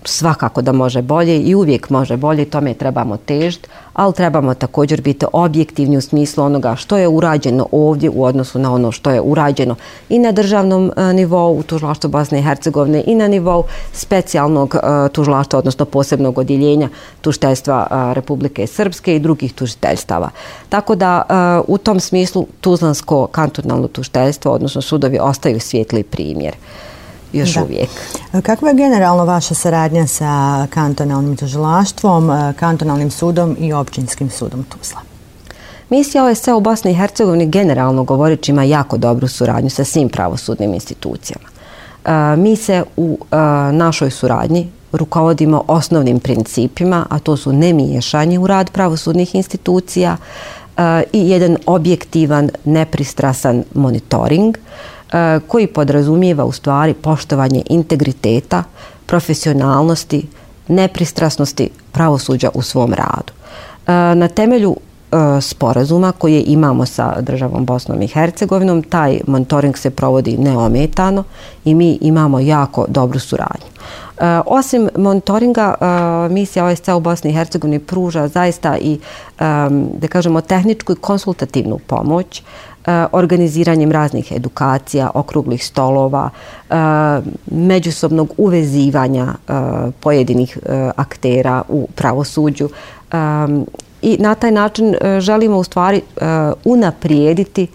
svakako 0.04 0.62
da 0.62 0.72
može 0.72 1.02
bolje 1.02 1.40
i 1.40 1.54
uvijek 1.54 1.90
može 1.90 2.16
bolje, 2.16 2.44
tome 2.44 2.74
trebamo 2.74 3.16
težiti, 3.16 3.68
ali 3.94 4.12
trebamo 4.12 4.54
također 4.54 5.00
biti 5.00 5.26
objektivni 5.32 5.96
u 5.96 6.00
smislu 6.00 6.44
onoga 6.44 6.76
što 6.76 6.96
je 6.96 7.08
urađeno 7.08 7.66
ovdje 7.72 8.10
u 8.10 8.24
odnosu 8.24 8.58
na 8.58 8.74
ono 8.74 8.92
što 8.92 9.10
je 9.10 9.20
urađeno 9.20 9.74
i 10.08 10.18
na 10.18 10.32
državnom 10.32 10.92
e, 10.96 11.12
nivou 11.12 11.58
u 11.58 11.62
tužilaštvu 11.62 12.10
Bosne 12.10 12.38
i 12.38 12.42
Hercegovine 12.42 13.02
i 13.06 13.14
na 13.14 13.28
nivou 13.28 13.64
specijalnog 13.92 14.74
e, 14.74 15.08
tužilaštva, 15.08 15.58
odnosno 15.58 15.84
posebnog 15.84 16.38
odjeljenja 16.38 16.88
tužiteljstva 17.20 17.86
e, 17.90 18.14
Republike 18.14 18.66
Srpske 18.66 19.16
i 19.16 19.20
drugih 19.20 19.52
tužiteljstava. 19.52 20.30
Tako 20.68 20.94
da 20.94 21.22
u 21.68 21.78
tom 21.78 22.00
smislu 22.00 22.46
Tuzlansko 22.60 23.26
kantonalno 23.26 23.88
tužiteljstvo, 23.88 24.52
odnosno 24.52 24.82
sudovi, 24.82 25.18
ostaju 25.20 25.60
svijetli 25.60 26.02
primjer 26.02 26.54
još 27.34 27.54
da. 27.54 27.62
uvijek. 27.64 27.88
Kakva 28.42 28.68
je 28.68 28.74
generalno 28.74 29.24
vaša 29.24 29.54
saradnja 29.54 30.06
sa 30.06 30.66
kantonalnim 30.70 31.36
tužilaštvom, 31.36 32.30
e, 32.30 32.52
kantonalnim 32.58 33.10
sudom 33.10 33.56
i 33.60 33.72
općinskim 33.72 34.30
sudom 34.30 34.64
Tuzla? 34.64 35.00
Misija 35.90 36.24
OSC 36.24 36.48
u 36.48 36.60
Bosni 36.60 36.90
i 36.90 36.94
Hercegovini 36.94 37.46
generalno 37.46 38.04
govoreći 38.04 38.52
ima 38.52 38.64
jako 38.64 38.96
dobru 38.96 39.28
suradnju 39.28 39.70
sa 39.70 39.84
svim 39.84 40.08
pravosudnim 40.08 40.74
institucijama. 40.74 41.48
E, 42.04 42.36
mi 42.36 42.56
se 42.56 42.84
u 42.96 43.18
e, 43.30 43.36
našoj 43.72 44.10
suradnji 44.10 44.68
rukovodimo 44.92 45.64
osnovnim 45.68 46.20
principima, 46.20 47.06
a 47.10 47.18
to 47.18 47.36
su 47.36 47.52
nemiješanje 47.52 48.38
u 48.38 48.46
rad 48.46 48.70
pravosudnih 48.70 49.34
institucija 49.34 50.16
i 51.12 51.30
jedan 51.30 51.56
objektivan, 51.66 52.50
nepristrasan 52.64 53.64
monitoring. 53.74 54.56
E, 54.56 54.60
E, 55.12 55.40
koji 55.46 55.66
podrazumijeva 55.66 56.44
u 56.44 56.52
stvari 56.52 56.94
poštovanje 56.94 57.62
integriteta, 57.70 58.64
profesionalnosti, 59.06 60.26
nepristrasnosti 60.68 61.70
pravosuđa 61.92 62.50
u 62.54 62.62
svom 62.62 62.92
radu. 62.92 63.32
E, 63.86 64.14
na 64.14 64.28
temelju 64.28 64.76
e, 64.76 65.40
sporazuma 65.40 66.12
koje 66.12 66.42
imamo 66.46 66.86
sa 66.86 67.20
državom 67.20 67.64
Bosnom 67.64 68.02
i 68.02 68.06
Hercegovinom, 68.06 68.82
taj 68.82 69.20
monitoring 69.26 69.78
se 69.78 69.90
provodi 69.90 70.36
neometano 70.36 71.24
i 71.64 71.74
mi 71.74 71.98
imamo 72.00 72.40
jako 72.40 72.86
dobru 72.88 73.18
suradnju. 73.18 73.66
Osim 74.46 74.88
monitoringa, 74.96 75.74
misija 76.30 76.64
OSC 76.64 76.88
u 76.88 77.00
Bosni 77.00 77.30
i 77.30 77.32
Hercegovini 77.34 77.78
pruža 77.78 78.28
zaista 78.28 78.76
i, 78.78 78.98
da 79.98 80.08
kažemo, 80.08 80.40
tehničku 80.40 80.92
i 80.92 80.96
konsultativnu 80.96 81.78
pomoć 81.86 82.42
Eh, 82.86 83.06
organiziranjem 83.12 83.92
raznih 83.92 84.32
edukacija, 84.32 85.10
okruglih 85.14 85.66
stolova, 85.66 86.30
eh, 86.70 86.74
međusobnog 87.46 88.32
uvezivanja 88.36 89.26
eh, 89.26 89.52
pojedinih 90.00 90.58
aktera 90.96 91.62
u 91.68 91.88
pravosuđu. 91.94 92.68
I 94.02 94.16
na 94.20 94.34
taj 94.34 94.50
način 94.50 94.94
želimo 95.20 95.58
u 95.58 95.64
stvari 95.64 96.02
unaprijediti 96.64 97.66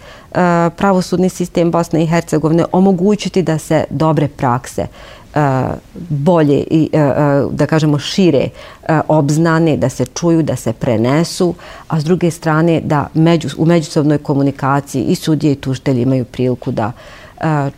pravosudni 0.75 1.29
sistem 1.29 1.71
Bosne 1.71 2.03
i 2.03 2.07
Hercegovine, 2.07 2.65
omogućiti 2.71 3.41
da 3.41 3.57
se 3.57 3.83
dobre 3.89 4.27
prakse 4.27 4.87
E, 5.35 5.41
bolje 6.09 6.63
i 6.71 6.89
e, 6.93 6.97
e, 6.99 7.45
da 7.51 7.65
kažemo 7.65 7.99
šire 7.99 8.49
obznane, 9.07 9.77
da 9.77 9.89
se 9.89 10.05
čuju, 10.05 10.43
da 10.43 10.55
se 10.55 10.73
prenesu, 10.73 11.53
a 11.87 11.99
s 11.99 12.03
druge 12.03 12.31
strane 12.31 12.81
da 12.81 13.07
među, 13.13 13.49
u 13.57 13.65
međusobnoj 13.65 14.17
komunikaciji 14.17 15.03
i 15.03 15.15
sudije 15.15 15.53
i 15.53 15.55
tužitelji 15.55 16.01
imaju 16.01 16.25
priliku 16.25 16.71
da 16.71 16.91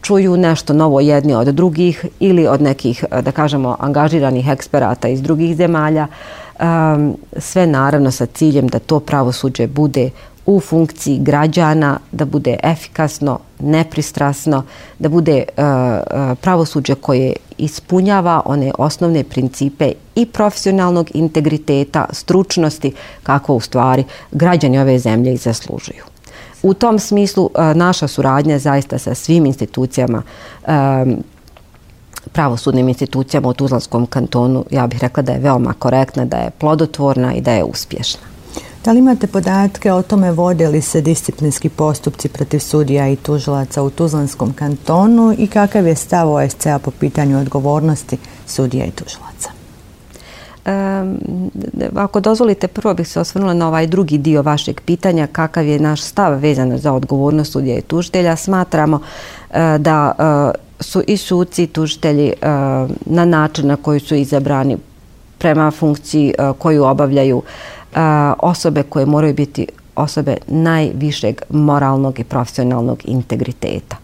čuju 0.01 0.37
nešto 0.37 0.73
novo 0.73 0.99
jedni 0.99 1.33
od 1.33 1.47
drugih 1.47 2.05
ili 2.19 2.47
od 2.47 2.61
nekih, 2.61 3.03
da 3.21 3.31
kažemo, 3.31 3.75
angažiranih 3.79 4.47
eksperata 4.47 5.07
iz 5.07 5.21
drugih 5.21 5.55
zemalja. 5.55 6.07
Sve 7.37 7.67
naravno 7.67 8.11
sa 8.11 8.25
ciljem 8.25 8.67
da 8.67 8.79
to 8.79 8.99
pravosuđe 8.99 9.67
bude 9.67 10.09
u 10.45 10.59
funkciji 10.59 11.19
građana, 11.19 11.99
da 12.11 12.25
bude 12.25 12.57
efikasno, 12.63 13.39
nepristrasno, 13.59 14.63
da 14.99 15.09
bude 15.09 15.43
uh, 15.47 15.63
pravosuđe 16.41 16.95
koje 16.95 17.33
ispunjava 17.57 18.41
one 18.45 18.71
osnovne 18.77 19.23
principe 19.23 19.91
i 20.15 20.25
profesionalnog 20.25 21.11
integriteta, 21.13 22.05
stručnosti, 22.11 22.93
kako 23.23 23.55
u 23.55 23.59
stvari 23.59 24.03
građani 24.31 24.79
ove 24.79 24.99
zemlje 24.99 25.33
i 25.33 25.37
zaslužuju. 25.37 26.03
U 26.63 26.73
tom 26.73 26.99
smislu 26.99 27.43
uh, 27.45 27.75
naša 27.75 28.07
suradnja 28.07 28.59
zaista 28.59 28.97
sa 28.97 29.15
svim 29.15 29.45
institucijama 29.45 30.21
um, 30.67 31.23
pravosudnim 32.31 32.87
institucijama 32.87 33.47
u 33.47 33.53
Tuzlanskom 33.53 34.05
kantonu, 34.05 34.65
ja 34.71 34.87
bih 34.87 34.99
rekla 35.01 35.23
da 35.23 35.31
je 35.31 35.39
veoma 35.39 35.73
korektna, 35.79 36.25
da 36.25 36.37
je 36.37 36.49
plodotvorna 36.49 37.33
i 37.33 37.41
da 37.41 37.51
je 37.51 37.63
uspješna. 37.63 38.30
Da 38.83 38.91
li 38.91 38.99
imate 38.99 39.27
podatke 39.27 39.93
o 39.93 40.01
tome 40.01 40.31
vode 40.31 40.67
li 40.67 40.81
se 40.81 41.01
disciplinski 41.01 41.69
postupci 41.69 42.29
protiv 42.29 42.59
sudija 42.59 43.07
i 43.07 43.15
tužilaca 43.15 43.83
u 43.83 43.89
Tuzlanskom 43.89 44.53
kantonu 44.53 45.35
i 45.37 45.47
kakav 45.47 45.87
je 45.87 45.95
stav 45.95 46.33
OSCA 46.33 46.79
po 46.79 46.91
pitanju 46.91 47.39
odgovornosti 47.39 48.17
sudija 48.45 48.85
i 48.85 48.91
tužilaca? 48.91 49.49
Um, 50.65 51.51
ako 51.95 52.19
dozvolite, 52.19 52.67
prvo 52.67 52.93
bih 52.93 53.07
se 53.07 53.19
osvrnula 53.19 53.53
na 53.53 53.67
ovaj 53.67 53.87
drugi 53.87 54.17
dio 54.17 54.41
vašeg 54.41 54.81
pitanja, 54.81 55.27
kakav 55.27 55.67
je 55.67 55.79
naš 55.79 56.01
stav 56.01 56.39
vezano 56.39 56.77
za 56.77 56.93
odgovornost 56.93 57.51
sudija 57.51 57.77
i 57.77 57.81
tužitelja. 57.81 58.35
Smatramo 58.35 58.95
uh, 58.97 59.55
da 59.79 60.11
uh, 60.17 60.55
su 60.79 61.03
i 61.07 61.17
suci 61.17 61.63
i 61.63 61.67
tužitelji 61.67 62.33
uh, 62.41 62.47
na 63.05 63.25
način 63.25 63.67
na 63.67 63.75
koji 63.75 63.99
su 63.99 64.15
izabrani 64.15 64.77
prema 65.37 65.71
funkciji 65.71 66.33
uh, 66.39 66.57
koju 66.57 66.83
obavljaju 66.83 67.37
uh, 67.37 67.43
osobe 68.39 68.83
koje 68.83 69.05
moraju 69.05 69.33
biti 69.33 69.67
osobe 69.95 70.37
najvišeg 70.47 71.41
moralnog 71.49 72.19
i 72.19 72.23
profesionalnog 72.23 73.01
integriteta. 73.05 73.95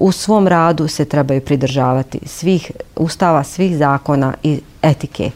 U 0.00 0.12
svom 0.12 0.48
radu 0.48 0.88
se 0.88 1.04
trebaju 1.04 1.40
pridržavati 1.40 2.20
svih 2.26 2.70
ustava, 2.96 3.44
svih 3.44 3.76
zakona 3.76 4.34
i 4.42 4.60
etike 4.82 5.30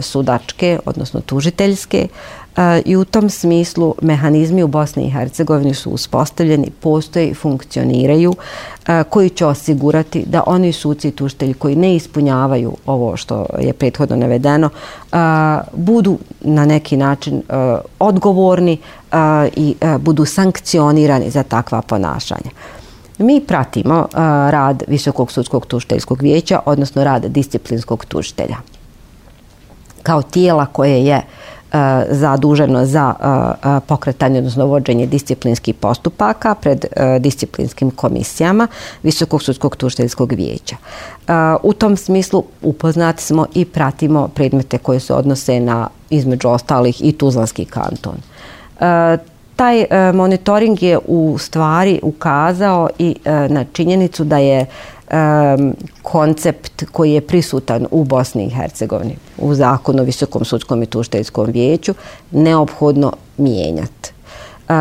sudačke, 0.00 0.78
odnosno 0.86 1.20
tužiteljske, 1.20 2.08
i 2.84 2.96
u 2.96 3.04
tom 3.04 3.30
smislu 3.30 3.94
mehanizmi 4.02 4.62
u 4.62 4.68
Bosni 4.68 5.06
i 5.06 5.10
Hercegovini 5.10 5.74
su 5.74 5.90
uspostavljeni, 5.90 6.70
postoje 6.80 7.28
i 7.28 7.34
funkcioniraju 7.34 8.34
koji 9.08 9.30
će 9.30 9.46
osigurati 9.46 10.24
da 10.26 10.42
oni 10.46 10.72
suci 10.72 11.08
i 11.08 11.10
tuštelji 11.10 11.54
koji 11.54 11.76
ne 11.76 11.96
ispunjavaju 11.96 12.76
ovo 12.86 13.16
što 13.16 13.46
je 13.60 13.72
prethodno 13.72 14.16
navedeno 14.16 14.70
budu 15.72 16.18
na 16.40 16.66
neki 16.66 16.96
način 16.96 17.42
odgovorni 17.98 18.78
i 19.56 19.74
budu 19.98 20.24
sankcionirani 20.24 21.30
za 21.30 21.42
takva 21.42 21.82
ponašanja. 21.82 22.50
Mi 23.18 23.40
pratimo 23.46 24.08
rad 24.50 24.82
Visokog 24.88 25.32
sudskog 25.32 25.66
tušteljskog 25.66 26.22
vijeća, 26.22 26.60
odnosno 26.66 27.04
rad 27.04 27.24
disciplinskog 27.24 28.04
tuštelja 28.04 28.56
kao 30.02 30.22
tijela 30.22 30.66
koje 30.66 31.04
je 31.04 31.16
uh, 31.16 31.33
E, 31.74 32.04
zaduženo 32.10 32.86
za 32.86 33.14
e, 33.20 33.68
e, 33.68 33.80
pokretanje, 33.86 34.38
odnosno 34.38 34.66
vođenje 34.66 35.06
disciplinskih 35.06 35.74
postupaka 35.74 36.54
pred 36.54 36.84
disciplinskim 37.20 37.90
komisijama 37.90 38.66
Visokog 39.02 39.42
sudskog 39.42 39.76
tužiteljskog 39.76 40.32
vijeća. 40.32 40.76
U 41.62 41.72
tom 41.72 41.96
smislu 41.96 42.44
upoznati 42.62 43.22
smo 43.22 43.46
i 43.54 43.64
pratimo 43.64 44.28
predmete 44.28 44.78
koje 44.78 45.00
se 45.00 45.14
odnose 45.14 45.60
na 45.60 45.88
između 46.10 46.48
ostalih 46.48 47.04
i 47.04 47.12
Tuzlanski 47.12 47.64
kanton. 47.64 48.16
Taj 49.56 49.80
e, 49.80 50.12
monitoring 50.12 50.82
je 50.82 50.98
u 51.06 51.36
stvari 51.38 52.00
ukazao 52.02 52.88
i 52.98 53.16
e, 53.24 53.48
na 53.48 53.64
činjenicu 53.72 54.24
da 54.24 54.38
je 54.38 54.66
um, 55.12 55.74
koncept 56.02 56.84
koji 56.92 57.12
je 57.12 57.20
prisutan 57.20 57.86
u 57.90 58.04
Bosni 58.04 58.46
i 58.46 58.50
Hercegovini 58.50 59.16
u 59.38 59.54
zakonu 59.54 60.02
o 60.02 60.04
Visokom 60.04 60.44
sudskom 60.44 60.82
i 60.82 60.86
tušteljskom 60.86 61.46
vijeću 61.46 61.94
neophodno 62.30 63.12
mijenjati. 63.36 64.12
Uh, 64.68 64.74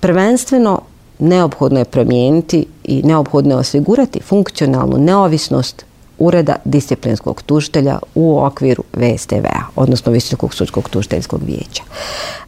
prvenstveno 0.00 0.80
neophodno 1.18 1.78
je 1.78 1.84
promijeniti 1.84 2.66
i 2.84 3.02
neophodno 3.02 3.54
je 3.54 3.58
osigurati 3.58 4.20
funkcionalnu 4.20 4.98
neovisnost 4.98 5.84
ureda 6.22 6.56
disciplinskog 6.64 7.42
tuštelja 7.42 7.98
u 8.14 8.38
okviru 8.38 8.82
VSTV-a, 8.92 9.60
odnosno 9.76 10.12
Visokog 10.12 10.54
sudskog 10.54 10.88
tušteljskog 10.88 11.40
vijeća. 11.46 11.82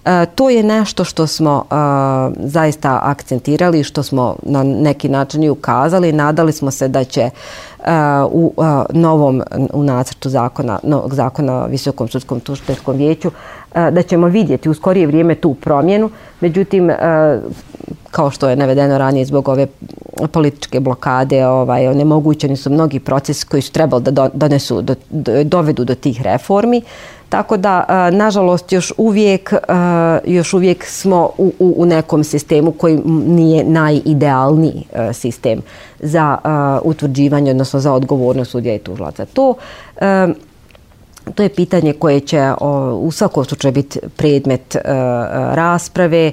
E, 0.04 0.26
to 0.34 0.50
je 0.50 0.62
nešto 0.62 1.04
što 1.04 1.26
smo 1.26 1.64
e, 1.64 1.74
zaista 2.38 3.00
akcentirali, 3.02 3.84
što 3.84 4.02
smo 4.02 4.36
na 4.42 4.62
neki 4.62 5.08
način 5.08 5.42
i 5.42 5.50
ukazali. 5.50 6.12
Nadali 6.12 6.52
smo 6.52 6.70
se 6.70 6.88
da 6.88 7.04
će 7.04 7.20
e, 7.20 7.30
u 8.30 8.52
e, 8.58 8.62
novom 8.92 9.42
u 9.72 9.82
nacrtu 9.82 10.28
zakona, 10.28 10.78
novog 10.82 11.14
zakona 11.14 11.64
o 11.64 11.66
Visokom 11.66 12.08
sudskom 12.08 12.40
tužiteljskom 12.40 12.96
vijeću 12.96 13.30
e, 13.74 13.90
da 13.90 14.02
ćemo 14.02 14.26
vidjeti 14.26 14.68
u 14.68 14.74
skorije 14.74 15.06
vrijeme 15.06 15.34
tu 15.34 15.54
promjenu. 15.54 16.10
Međutim, 16.40 16.90
kao 18.10 18.30
što 18.30 18.48
je 18.48 18.56
navedeno 18.56 18.98
ranije 18.98 19.24
zbog 19.24 19.48
ove 19.48 19.66
političke 20.32 20.80
blokade, 20.80 21.46
ovaj, 21.46 21.88
onemogućeni 21.88 22.56
su 22.56 22.70
mnogi 22.70 23.00
procesi 23.00 23.46
koji 23.46 23.62
su 23.62 23.72
trebali 23.72 24.02
da 24.02 24.28
donesu, 24.34 24.82
do, 24.82 24.94
dovedu 25.44 25.84
do 25.84 25.94
tih 25.94 26.22
reformi. 26.22 26.82
Tako 27.28 27.56
da, 27.56 28.10
nažalost, 28.10 28.72
još 28.72 28.92
uvijek, 28.96 29.54
još 30.24 30.54
uvijek 30.54 30.84
smo 30.84 31.30
u, 31.38 31.52
u, 31.58 31.74
u 31.76 31.86
nekom 31.86 32.24
sistemu 32.24 32.72
koji 32.72 32.96
nije 33.26 33.64
najidealniji 33.64 34.84
sistem 35.12 35.62
za 36.00 36.38
utvrđivanje, 36.82 37.50
odnosno 37.50 37.80
za 37.80 37.92
odgovornost 37.92 38.50
sudija 38.50 38.74
i 38.74 38.78
tužlaca. 38.78 39.24
To 39.24 39.54
To 41.34 41.42
je 41.42 41.48
pitanje 41.48 41.92
koje 41.92 42.20
će 42.20 42.52
u 43.00 43.10
svakom 43.12 43.44
slučaju 43.44 43.72
biti 43.72 44.00
predmet 44.16 44.76
e, 44.76 44.80
rasprave 45.54 46.32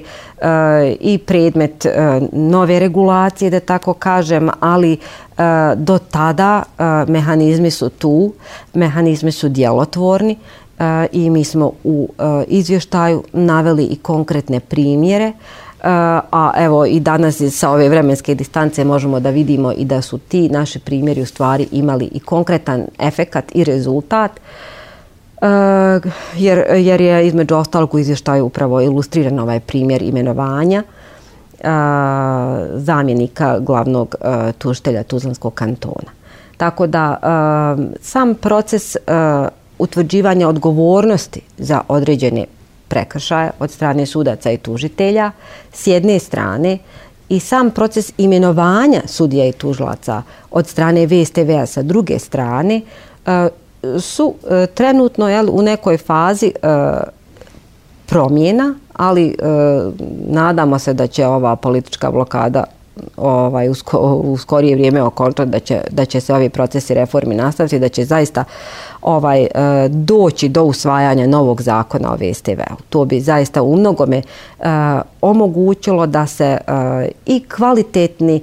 i 1.00 1.18
predmet 1.18 1.86
e, 1.86 2.20
nove 2.32 2.78
regulacije, 2.78 3.50
da 3.50 3.60
tako 3.60 3.94
kažem, 3.94 4.50
ali 4.60 4.92
e, 4.92 4.98
do 5.76 5.98
tada 5.98 6.62
e, 6.62 6.82
mehanizmi 7.12 7.70
su 7.70 7.88
tu, 7.88 8.32
mehanizmi 8.74 9.32
su 9.32 9.48
djelotvorni 9.48 10.36
e, 10.78 11.06
i 11.12 11.30
mi 11.30 11.44
smo 11.44 11.72
u 11.84 12.08
izvještaju 12.48 13.22
naveli 13.32 13.84
i 13.84 13.96
konkretne 13.96 14.60
primjere, 14.60 15.32
a 16.32 16.52
evo 16.56 16.86
i 16.86 17.00
danas 17.00 17.42
sa 17.50 17.70
ove 17.70 17.88
vremenske 17.88 18.34
distance 18.34 18.84
možemo 18.84 19.20
da 19.20 19.30
vidimo 19.30 19.72
i 19.72 19.84
da 19.84 20.02
su 20.02 20.18
ti 20.18 20.48
naši 20.48 20.78
primjeri 20.78 21.22
u 21.22 21.26
stvari 21.26 21.68
imali 21.72 22.04
i 22.04 22.20
konkretan 22.20 22.86
efekat 22.98 23.44
i 23.54 23.64
rezultat. 23.64 24.30
Uh, 24.30 24.42
Eh, 25.42 26.00
jer, 26.36 26.64
jer 26.76 27.00
je 27.00 27.26
između 27.26 27.54
ostalog 27.54 27.94
u 27.94 27.98
izvještaju 27.98 28.46
upravo 28.46 28.80
ilustriran 28.80 29.38
ovaj 29.38 29.60
primjer 29.60 30.02
imenovanja 30.02 30.82
a, 31.64 32.66
zamjenika 32.74 33.58
glavnog 33.58 34.14
a, 34.20 34.52
tužitelja 34.58 35.02
Tuzlanskog 35.02 35.54
kantona. 35.54 36.10
Tako 36.56 36.86
da 36.86 37.18
a, 37.22 37.76
sam 38.00 38.34
proces 38.34 38.96
a, 39.06 39.48
utvrđivanja 39.78 40.48
odgovornosti 40.48 41.40
za 41.58 41.80
određene 41.88 42.44
prekršaje 42.88 43.50
od 43.58 43.70
strane 43.70 44.06
sudaca 44.06 44.50
i 44.50 44.58
tužitelja 44.58 45.30
s 45.72 45.86
jedne 45.86 46.18
strane 46.18 46.78
i 47.28 47.40
sam 47.40 47.70
proces 47.70 48.12
imenovanja 48.18 49.00
sudija 49.06 49.46
i 49.46 49.52
tužlaca 49.52 50.22
od 50.50 50.66
strane 50.66 51.06
VSTV-a 51.06 51.66
sa 51.66 51.82
druge 51.82 52.18
strane 52.18 52.80
su 54.00 54.34
e, 54.50 54.66
trenutno 54.66 55.28
jel, 55.28 55.48
u 55.50 55.62
nekoj 55.62 55.96
fazi 55.96 56.46
e, 56.46 56.68
promjena, 58.06 58.74
ali 58.92 59.26
e, 59.28 59.34
nadamo 60.26 60.78
se 60.78 60.92
da 60.92 61.06
će 61.06 61.26
ova 61.26 61.56
politička 61.56 62.10
blokada 62.10 62.64
ovaj, 63.16 63.68
u, 63.68 63.74
sko, 63.74 63.98
u 64.24 64.36
skorije 64.38 64.76
vrijeme 64.76 65.02
okončati, 65.02 65.50
da 65.50 65.58
će, 65.58 65.80
da 65.90 66.04
će 66.04 66.20
se 66.20 66.34
ovi 66.34 66.48
procesi 66.48 66.94
reformi 66.94 67.34
nastaviti, 67.34 67.78
da 67.78 67.88
će 67.88 68.04
zaista 68.04 68.44
ovaj 69.02 69.42
e, 69.42 69.48
doći 69.88 70.48
do 70.48 70.62
usvajanja 70.62 71.26
novog 71.26 71.62
zakona 71.62 72.12
o 72.12 72.16
VSTV-u. 72.16 72.76
To 72.90 73.04
bi 73.04 73.20
zaista 73.20 73.62
u 73.62 73.76
mnogome 73.76 74.16
e, 74.16 74.22
omogućilo 75.20 76.06
da 76.06 76.26
se 76.26 76.44
e, 76.46 76.58
i 77.26 77.44
kvalitetni 77.56 78.42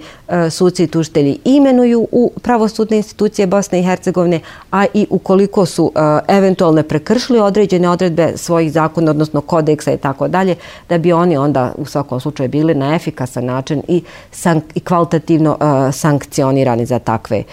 suci 0.49 0.83
i 0.83 0.87
tužitelji 0.87 1.39
imenuju 1.45 2.07
u 2.11 2.31
pravosudne 2.43 2.97
institucije 2.97 3.47
Bosne 3.47 3.79
i 3.79 3.83
Hercegovine, 3.83 4.39
a 4.71 4.85
i 4.93 5.07
ukoliko 5.09 5.65
su 5.65 5.91
eventualno 6.27 6.83
prekršili 6.83 7.39
određene 7.39 7.89
odredbe 7.89 8.31
svojih 8.35 8.71
zakona, 8.71 9.11
odnosno 9.11 9.41
kodeksa 9.41 9.93
i 9.93 9.97
tako 9.97 10.27
dalje, 10.27 10.55
da 10.89 10.97
bi 10.97 11.13
oni 11.13 11.37
onda 11.37 11.73
u 11.77 11.85
svakom 11.85 12.19
slučaju 12.19 12.49
bili 12.49 12.75
na 12.75 12.95
efikasan 12.95 13.45
način 13.45 13.81
i, 13.87 14.03
i 14.75 14.79
kvalitativno 14.79 15.57
sankcionirani 15.91 16.85
za 16.85 16.99
takve, 16.99 17.43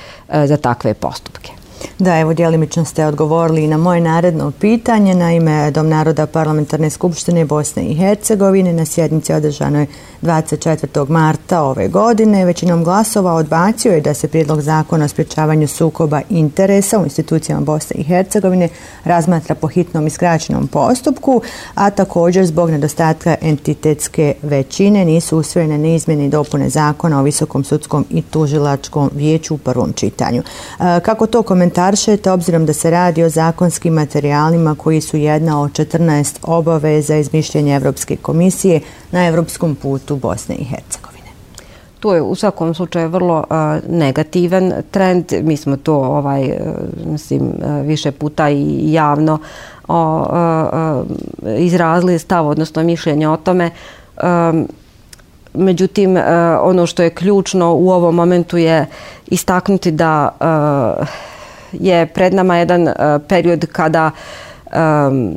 za 0.45 0.57
takve 0.57 0.95
postupke. 0.95 1.56
Da, 1.99 2.19
evo, 2.19 2.35
djelimično 2.35 2.85
ste 2.85 3.07
odgovorili 3.07 3.67
na 3.67 3.77
moje 3.77 4.01
naredno 4.01 4.51
pitanje. 4.51 5.15
Naime, 5.15 5.71
Dom 5.71 5.89
naroda 5.89 6.27
parlamentarne 6.27 6.91
skupštine 6.91 7.45
Bosne 7.45 7.85
i 7.85 7.95
Hercegovine 7.95 8.73
na 8.73 8.85
sjednici 8.85 9.33
održanoj 9.33 9.87
24. 10.23 11.09
marta 11.09 11.63
ove 11.63 11.89
godine 11.89 12.45
većinom 12.45 12.85
glasova 12.85 13.35
odbacio 13.35 13.93
je 13.93 14.01
da 14.01 14.15
se 14.15 14.29
prijedlog 14.29 14.61
zakona 14.61 15.05
o 15.05 15.09
sprječavanju 15.09 15.69
sukoba 15.69 16.21
interesa 16.31 16.99
u 16.99 17.05
institucijama 17.05 17.61
Bosne 17.61 17.97
i 17.97 18.03
Hercegovine 18.03 18.69
razmatra 19.05 19.55
po 19.55 19.67
hitnom 19.67 20.07
i 20.07 20.11
skraćenom 20.11 20.67
postupku, 20.67 21.43
a 21.75 21.91
također 21.91 22.47
zbog 22.47 22.71
nedostatka 22.71 23.37
entitetske 23.41 24.35
većine 24.43 25.05
nisu 25.05 25.39
usvojene 25.39 25.79
ne 25.79 25.95
izmjene 25.95 26.27
i 26.27 26.31
dopune 26.31 26.69
zakona 26.69 27.21
o 27.21 27.23
Visokom 27.23 27.65
sudskom 27.65 28.07
i 28.11 28.23
tužilačkom 28.23 29.11
vijeću 29.15 29.55
u 29.55 29.59
prvom 29.59 29.93
čitanju. 29.93 30.43
E, 30.81 31.01
kako 31.01 31.27
to 31.27 31.43
komentaršete, 31.87 32.31
obzirom 32.33 32.67
da 32.67 32.73
se 32.73 32.91
radi 32.91 33.25
o 33.25 33.29
zakonskim 33.29 33.95
materijalima 33.95 34.75
koji 34.75 35.01
su 35.01 35.17
jedna 35.17 35.61
od 35.63 35.71
14 35.71 36.39
obaveza 36.43 37.17
izmišljenja 37.17 37.77
Evropske 37.77 38.17
komisije 38.17 38.81
na 39.13 39.27
evropskom 39.27 39.75
putu 39.75 40.17
Bosne 40.17 40.55
i 40.55 40.65
Hercegovine. 40.65 41.31
To 42.01 42.15
je 42.15 42.23
u 42.23 42.35
svakom 42.35 42.75
slučaju 42.75 43.09
vrlo 43.09 43.45
a, 43.51 43.79
negativan 43.89 44.73
trend. 44.91 45.25
Mi 45.43 45.57
smo 45.57 45.77
to 45.77 45.95
ovaj, 45.95 46.45
e, 46.45 46.59
mislim, 47.07 47.43
e, 47.43 47.83
više 47.83 48.11
puta 48.11 48.51
i 48.51 48.93
javno 48.93 49.35
uh, 49.35 49.41
a, 49.89 51.05
e, 51.47 51.57
izrazili 51.59 52.19
stav, 52.19 52.49
odnosno 52.49 52.83
mišljenje 52.83 53.29
o 53.29 53.37
tome. 53.37 53.71
A, 54.17 54.53
međutim, 55.55 56.17
ono 56.61 56.87
što 56.87 57.03
je 57.03 57.11
ključno 57.11 57.75
u 57.75 57.91
ovom 57.91 58.15
momentu 58.15 58.57
je 58.57 58.87
istaknuti 59.27 59.91
da 59.91 60.29
je 61.73 62.07
pred 62.07 62.35
nama 62.35 62.57
jedan 62.57 62.89
e, 62.89 62.95
period 63.29 63.67
kada 63.73 64.11
um, 64.73 65.37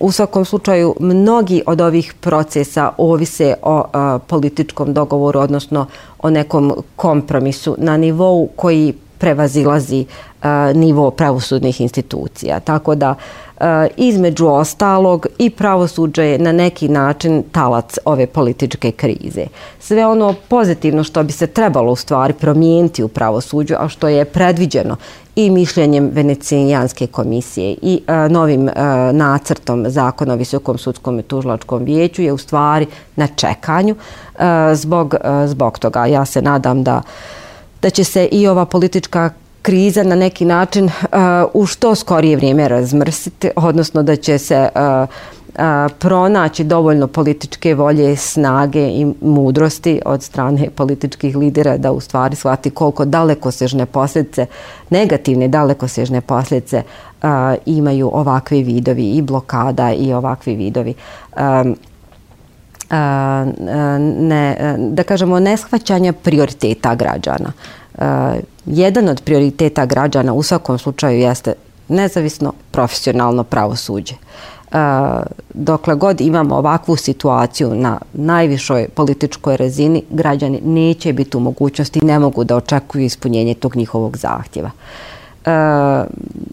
U 0.00 0.12
svakom 0.12 0.44
slučaju, 0.44 0.94
mnogi 1.00 1.62
od 1.66 1.80
ovih 1.80 2.14
procesa 2.20 2.90
ovise 2.98 3.54
o 3.62 3.84
a, 3.92 4.18
političkom 4.26 4.94
dogovoru, 4.94 5.40
odnosno 5.40 5.86
o 6.18 6.30
nekom 6.30 6.72
kompromisu 6.96 7.76
na 7.78 7.96
nivou 7.96 8.48
koji 8.56 8.94
prevazilazi 9.18 10.04
a, 10.42 10.72
nivo 10.72 11.10
pravosudnih 11.10 11.80
institucija. 11.80 12.60
Tako 12.60 12.94
da, 12.94 13.14
a, 13.60 13.86
između 13.96 14.46
ostalog, 14.46 15.26
i 15.38 15.50
pravosuđe 15.50 16.24
je 16.24 16.38
na 16.38 16.52
neki 16.52 16.88
način 16.88 17.42
talac 17.52 17.98
ove 18.04 18.26
političke 18.26 18.92
krize. 18.92 19.46
Sve 19.80 20.06
ono 20.06 20.34
pozitivno 20.48 21.04
što 21.04 21.22
bi 21.22 21.32
se 21.32 21.46
trebalo 21.46 21.92
u 21.92 21.96
stvari 21.96 22.32
promijeniti 22.32 23.02
u 23.02 23.08
pravosuđu, 23.08 23.74
a 23.78 23.88
što 23.88 24.08
je 24.08 24.24
predviđeno 24.24 24.96
i 25.36 25.50
mišljenjem 25.50 26.10
Venecijanske 26.12 27.06
komisije 27.06 27.76
i 27.82 28.00
a, 28.06 28.28
novim 28.28 28.68
a, 28.76 29.10
nacrtom 29.12 29.84
zakona 29.88 30.34
o 30.34 30.36
Visokom 30.36 30.78
sudskom 30.78 31.18
i 31.18 31.22
tužlačkom 31.22 31.84
vijeću 31.84 32.22
je 32.22 32.32
u 32.32 32.38
stvari 32.38 32.86
na 33.16 33.26
čekanju 33.26 33.94
a, 34.38 34.74
zbog, 34.74 35.14
a, 35.20 35.46
zbog 35.46 35.78
toga. 35.78 36.06
Ja 36.06 36.24
se 36.24 36.42
nadam 36.42 36.84
da, 36.84 37.02
da 37.86 37.90
će 37.90 38.04
se 38.04 38.24
i 38.32 38.48
ova 38.48 38.64
politička 38.64 39.30
kriza 39.62 40.02
na 40.02 40.14
neki 40.14 40.44
način 40.44 40.84
uh, 40.84 40.90
u 41.54 41.66
što 41.66 41.94
skorije 41.94 42.36
vrijeme 42.36 42.68
razmrsiti, 42.68 43.50
odnosno 43.56 44.02
da 44.02 44.16
će 44.16 44.38
se 44.38 44.68
uh, 44.74 45.08
uh, 45.54 45.92
pronaći 45.98 46.64
dovoljno 46.64 47.06
političke 47.06 47.74
volje, 47.74 48.16
snage 48.16 48.88
i 48.88 49.06
mudrosti 49.20 50.00
od 50.04 50.22
strane 50.22 50.70
političkih 50.70 51.36
lidera 51.36 51.76
da 51.76 51.92
u 51.92 52.00
stvari 52.00 52.36
shvati 52.36 52.70
koliko 52.70 53.04
dalekosežne 53.04 53.86
posljedice, 53.86 54.46
negativne 54.90 55.48
dalekosežne 55.48 56.20
posljedice 56.20 56.82
uh, 57.22 57.28
imaju 57.66 58.10
ovakvi 58.12 58.62
vidovi 58.62 59.10
i 59.10 59.22
blokada 59.22 59.92
i 59.92 60.12
ovakvi 60.12 60.54
vidovi. 60.54 60.94
Um, 61.36 61.76
ne, 64.18 64.76
da 64.78 65.02
kažemo 65.02 65.40
neshvaćanja 65.40 66.12
prioriteta 66.12 66.94
građana. 66.94 67.52
Jedan 68.66 69.08
od 69.08 69.22
prioriteta 69.22 69.86
građana 69.86 70.32
u 70.32 70.42
svakom 70.42 70.78
slučaju 70.78 71.18
jeste 71.18 71.52
nezavisno 71.88 72.52
profesionalno 72.70 73.44
pravosuđe. 73.44 74.14
Dokle 75.54 75.94
god 75.94 76.20
imamo 76.20 76.56
ovakvu 76.56 76.96
situaciju 76.96 77.74
na 77.74 77.98
najvišoj 78.12 78.88
političkoj 78.94 79.56
razini, 79.56 80.02
građani 80.10 80.60
neće 80.64 81.12
biti 81.12 81.36
u 81.36 81.40
mogućnosti 81.40 81.98
i 82.02 82.06
ne 82.06 82.18
mogu 82.18 82.44
da 82.44 82.56
očekuju 82.56 83.04
ispunjenje 83.04 83.54
tog 83.54 83.76
njihovog 83.76 84.16
zahtjeva. 84.16 84.70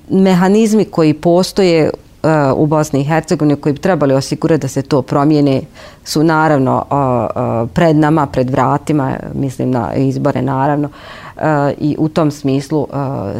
mehanizmi 0.10 0.86
koji 0.86 1.14
postoje 1.14 1.92
Eh, 2.24 2.52
u 2.56 2.66
Bosni 2.66 3.02
i 3.02 3.04
Hercegovini 3.04 3.56
koji 3.56 3.74
bi 3.74 3.80
trebali 3.80 4.14
osigurati 4.14 4.62
da 4.62 4.68
se 4.68 4.82
to 4.82 5.02
promijene 5.02 5.62
su 6.04 6.24
naravno 6.24 6.86
eh, 6.92 6.96
eh, 6.96 7.68
pred 7.74 7.96
nama, 7.96 8.26
pred 8.26 8.50
vratima, 8.50 9.16
mislim 9.34 9.72
na 9.72 9.94
izbore 9.94 10.42
naravno 10.42 10.90
i 11.78 11.96
u 12.00 12.10
tom 12.10 12.32
smislu 12.32 12.88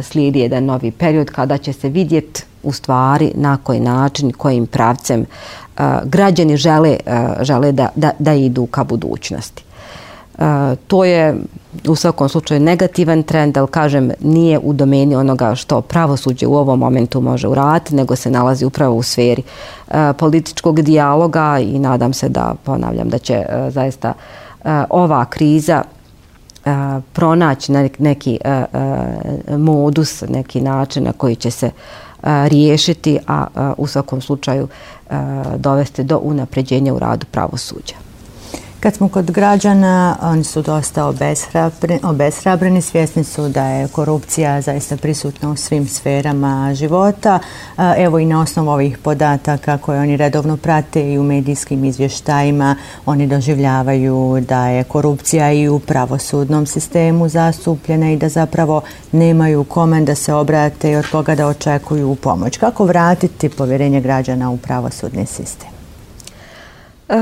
slijedi 0.02 0.40
jedan 0.40 0.64
novi 0.64 0.90
period 0.90 1.30
kada 1.30 1.58
će 1.58 1.72
se 1.72 1.88
vidjeti 1.88 2.42
u 2.62 2.72
stvari 2.72 3.32
na 3.34 3.58
koji 3.62 3.80
način, 3.80 4.32
kojim 4.32 4.66
pravcem 4.66 5.26
građani 6.04 6.56
žele, 6.56 6.96
žele 7.40 7.72
da, 7.72 7.88
da, 7.94 8.10
da 8.18 8.34
idu 8.34 8.66
ka 8.66 8.84
budućnosti. 8.84 9.64
To 10.86 11.04
je 11.04 11.36
u 11.88 11.96
svakom 11.96 12.28
slučaju 12.28 12.60
negativan 12.60 13.22
trend, 13.22 13.56
ali 13.56 13.68
kažem 13.68 14.10
nije 14.20 14.58
u 14.58 14.72
domeni 14.72 15.16
onoga 15.16 15.54
što 15.54 15.80
pravosuđe 15.80 16.46
u 16.46 16.54
ovom 16.54 16.78
momentu 16.78 17.20
može 17.20 17.48
uraditi, 17.48 17.94
nego 17.94 18.16
se 18.16 18.30
nalazi 18.30 18.64
upravo 18.64 18.96
u 18.96 19.02
sferi 19.02 19.42
političkog 20.18 20.82
dijaloga 20.82 21.58
i 21.58 21.78
nadam 21.78 22.12
se 22.12 22.28
da, 22.28 22.54
ponavljam, 22.64 23.08
da 23.08 23.18
će 23.18 23.44
zaista 23.68 24.12
ova 24.90 25.24
kriza 25.24 25.82
pronaći 27.12 27.72
neki 27.98 28.38
modus, 29.58 30.24
neki 30.28 30.60
način 30.60 31.04
na 31.04 31.12
koji 31.12 31.36
će 31.36 31.50
se 31.50 31.70
riješiti, 32.22 33.18
a 33.26 33.46
u 33.76 33.86
svakom 33.86 34.20
slučaju 34.20 34.68
dovesti 35.56 36.04
do 36.04 36.18
unapređenja 36.22 36.94
u 36.94 36.98
radu 36.98 37.26
pravosuđa. 37.30 38.03
Kad 38.84 38.94
smo 38.94 39.08
kod 39.08 39.30
građana, 39.30 40.16
oni 40.22 40.44
su 40.44 40.62
dosta 40.62 41.06
obeshrabreni, 41.06 42.00
obeshrabreni 42.02 42.82
svjesni 42.82 43.24
su 43.24 43.48
da 43.48 43.66
je 43.66 43.88
korupcija 43.88 44.60
zaista 44.60 44.96
prisutna 44.96 45.50
u 45.50 45.56
svim 45.56 45.88
sferama 45.88 46.74
života. 46.74 47.38
Evo 47.96 48.18
i 48.18 48.26
na 48.26 48.40
osnovu 48.40 48.70
ovih 48.70 48.98
podataka 48.98 49.78
koje 49.78 50.00
oni 50.00 50.16
redovno 50.16 50.56
prate 50.56 51.12
i 51.12 51.18
u 51.18 51.22
medijskim 51.22 51.84
izvještajima, 51.84 52.76
oni 53.06 53.26
doživljavaju 53.26 54.44
da 54.48 54.68
je 54.68 54.84
korupcija 54.84 55.52
i 55.52 55.68
u 55.68 55.78
pravosudnom 55.78 56.66
sistemu 56.66 57.28
zastupljena 57.28 58.12
i 58.12 58.16
da 58.16 58.28
zapravo 58.28 58.82
nemaju 59.12 59.64
komen 59.64 60.04
da 60.04 60.14
se 60.14 60.34
obrate 60.34 60.90
i 60.90 60.96
od 60.96 61.06
koga 61.12 61.34
da 61.34 61.46
očekuju 61.46 62.14
pomoć. 62.14 62.56
Kako 62.58 62.84
vratiti 62.84 63.48
povjerenje 63.48 64.00
građana 64.00 64.50
u 64.50 64.56
pravosudni 64.56 65.26
sistem? 65.26 65.73
E, 67.08 67.14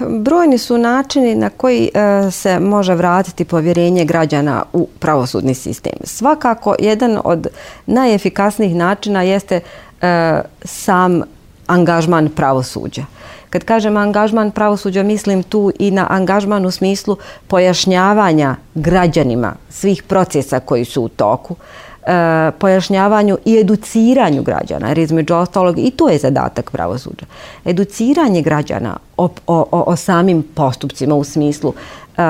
brojni 0.00 0.58
su 0.58 0.78
načini 0.78 1.34
na 1.34 1.50
koji 1.50 1.90
e, 1.94 2.30
se 2.30 2.60
može 2.60 2.94
vratiti 2.94 3.44
povjerenje 3.44 4.04
građana 4.04 4.62
u 4.72 4.88
pravosudni 4.98 5.54
sistem. 5.54 5.92
Svakako, 6.04 6.74
jedan 6.78 7.18
od 7.24 7.46
najefikasnijih 7.86 8.74
načina 8.74 9.22
jeste 9.22 9.60
e, 10.02 10.40
sam 10.64 11.22
angažman 11.66 12.28
pravosuđa. 12.28 13.04
Kad 13.50 13.64
kažem 13.64 13.96
angažman 13.96 14.50
pravosuđa, 14.50 15.02
mislim 15.02 15.42
tu 15.42 15.72
i 15.78 15.90
na 15.90 16.06
angažman 16.10 16.66
u 16.66 16.70
smislu 16.70 17.16
pojašnjavanja 17.46 18.56
građanima 18.74 19.54
svih 19.70 20.02
procesa 20.02 20.60
koji 20.60 20.84
su 20.84 21.02
u 21.02 21.08
toku, 21.08 21.56
Uh, 21.56 21.89
E, 22.10 22.50
pojašnjavanju 22.58 23.38
i 23.44 23.58
educiranju 23.58 24.42
građana, 24.42 24.88
jer 24.88 24.98
između 24.98 25.34
ostalog 25.34 25.78
i 25.78 25.90
to 25.90 26.08
je 26.08 26.18
zadatak 26.18 26.70
pravosuđa. 26.70 27.26
Educiranje 27.64 28.42
građana 28.42 28.96
o, 29.16 29.28
o, 29.46 29.66
o 29.70 29.96
samim 29.96 30.42
postupcima 30.54 31.14
u 31.14 31.24
smislu 31.24 31.72
uh, 32.16 32.24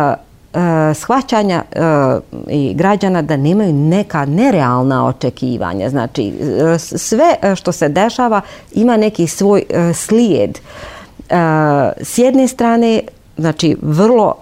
shvaćanja 0.94 1.62
uh, 1.76 1.82
i 2.48 2.74
građana 2.74 3.22
da 3.22 3.36
nemaju 3.36 3.72
neka 3.72 4.24
nerealna 4.24 5.06
očekivanja. 5.06 5.90
Znači, 5.90 6.32
sve 6.78 7.36
što 7.56 7.72
se 7.72 7.88
dešava 7.88 8.40
ima 8.72 8.96
neki 8.96 9.26
svoj 9.26 9.62
uh, 9.70 9.96
slijed. 9.96 10.58
Uh, 11.18 11.36
s 12.02 12.18
jedne 12.18 12.48
strane, 12.48 13.00
znači, 13.36 13.76
vrlo 13.82 14.34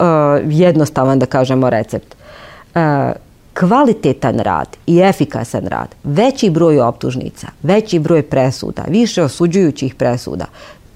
jednostavan, 0.48 1.18
da 1.18 1.26
kažemo, 1.26 1.70
recept. 1.70 2.14
Kvalitetan 3.58 4.38
rad 4.38 4.76
i 4.86 5.00
efikasan 5.00 5.66
rad, 5.66 5.88
veći 6.04 6.50
broj 6.50 6.80
optužnica, 6.80 7.46
veći 7.62 7.98
broj 7.98 8.22
presuda, 8.22 8.84
više 8.88 9.22
osuđujućih 9.22 9.94
presuda, 9.94 10.44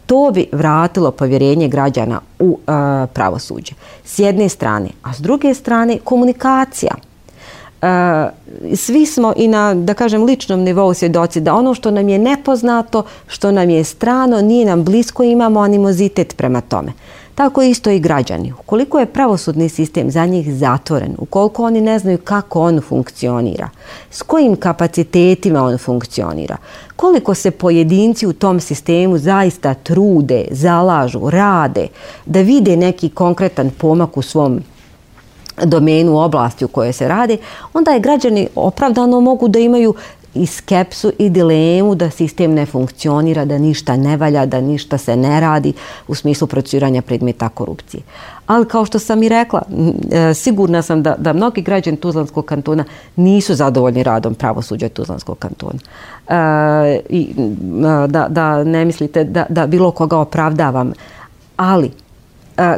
to 0.07 0.31
bi 0.35 0.47
vratilo 0.53 1.11
povjerenje 1.11 1.69
građana 1.69 2.21
u 2.39 2.59
e, 2.59 2.73
pravosuđe. 3.07 3.73
S 4.05 4.19
jedne 4.19 4.49
strane, 4.49 4.89
a 5.03 5.15
s 5.15 5.21
druge 5.21 5.55
strane 5.55 5.99
komunikacija. 6.05 6.95
Uh, 7.83 7.89
svi 8.77 9.07
smo 9.07 9.33
i 9.37 9.49
na, 9.49 9.75
da 9.75 9.95
kažem, 9.95 10.25
ličnom 10.25 10.61
nivou 10.61 10.95
svjedoci 10.95 11.41
da 11.41 11.55
ono 11.55 11.75
što 11.75 11.91
nam 11.91 12.09
je 12.09 12.19
nepoznato, 12.19 13.05
što 13.27 13.53
nam 13.53 13.71
je 13.71 13.85
strano, 13.85 14.41
nije 14.41 14.67
nam 14.67 14.85
blisko, 14.85 15.23
imamo 15.23 15.61
animozitet 15.61 16.37
prema 16.37 16.61
tome. 16.61 16.93
Tako 17.35 17.63
isto 17.63 17.91
i 17.91 18.01
građani. 18.01 18.53
Ukoliko 18.61 18.99
je 18.99 19.07
pravosudni 19.07 19.69
sistem 19.69 20.11
za 20.11 20.27
njih 20.27 20.55
zatvoren, 20.55 21.15
ukoliko 21.19 21.65
oni 21.65 21.81
ne 21.81 21.99
znaju 21.99 22.19
kako 22.19 22.61
on 22.61 22.81
funkcionira, 22.81 23.69
s 24.11 24.23
kojim 24.23 24.57
kapacitetima 24.57 25.63
on 25.63 25.79
funkcionira, 25.79 26.57
koliko 26.97 27.35
se 27.35 27.51
pojedinci 27.51 28.27
u 28.27 28.33
tom 28.33 28.61
sistemu 28.61 29.19
zaista 29.19 29.75
trude, 29.75 30.45
zalažu, 30.51 31.31
rade, 31.31 31.87
da 32.27 32.41
vide 32.41 32.77
neki 32.77 33.09
konkretan 33.09 33.71
pomak 33.71 34.17
u 34.17 34.23
svom 34.23 34.61
domenu 35.65 36.19
oblasti 36.19 36.65
u 36.65 36.69
kojoj 36.69 36.93
se 36.93 37.09
rade, 37.09 37.37
onda 37.75 37.91
je 37.91 38.01
građani 38.01 38.49
opravdano 38.55 39.21
mogu 39.21 39.49
da 39.49 39.59
imaju 39.59 39.95
i 40.35 40.47
skepsu 40.47 41.13
i 41.19 41.31
dilemu 41.31 41.95
da 41.95 42.11
sistem 42.11 42.55
ne 42.55 42.67
funkcionira, 42.67 43.45
da 43.45 43.59
ništa 43.59 43.97
ne 43.97 44.17
valja, 44.17 44.47
da 44.47 44.61
ništa 44.61 44.99
se 44.99 45.17
ne 45.17 45.41
radi 45.41 45.73
u 46.09 46.15
smislu 46.15 46.47
prociranja 46.47 47.03
predmeta 47.03 47.49
korupcije. 47.49 48.03
Ali 48.47 48.69
kao 48.69 48.85
što 48.85 48.99
sam 48.99 49.23
i 49.23 49.29
rekla, 49.29 49.63
e, 50.11 50.35
sigurna 50.35 50.83
sam 50.83 51.03
da, 51.03 51.15
da 51.19 51.33
mnogi 51.33 51.63
građani 51.63 51.97
Tuzlanskog 51.97 52.45
kantona 52.45 52.85
nisu 53.17 53.55
zadovoljni 53.55 54.03
radom 54.03 54.35
pravosuđa 54.35 54.89
Tuzlanskog 54.89 55.39
kantona. 55.39 55.79
E, 56.29 57.01
i, 57.09 57.35
e, 58.05 58.09
da, 58.09 58.27
da 58.29 58.65
ne 58.65 58.85
mislite 58.85 59.25
da, 59.25 59.47
da 59.49 59.67
bilo 59.67 59.91
koga 59.91 60.19
opravdavam, 60.19 60.93
ali 61.57 61.91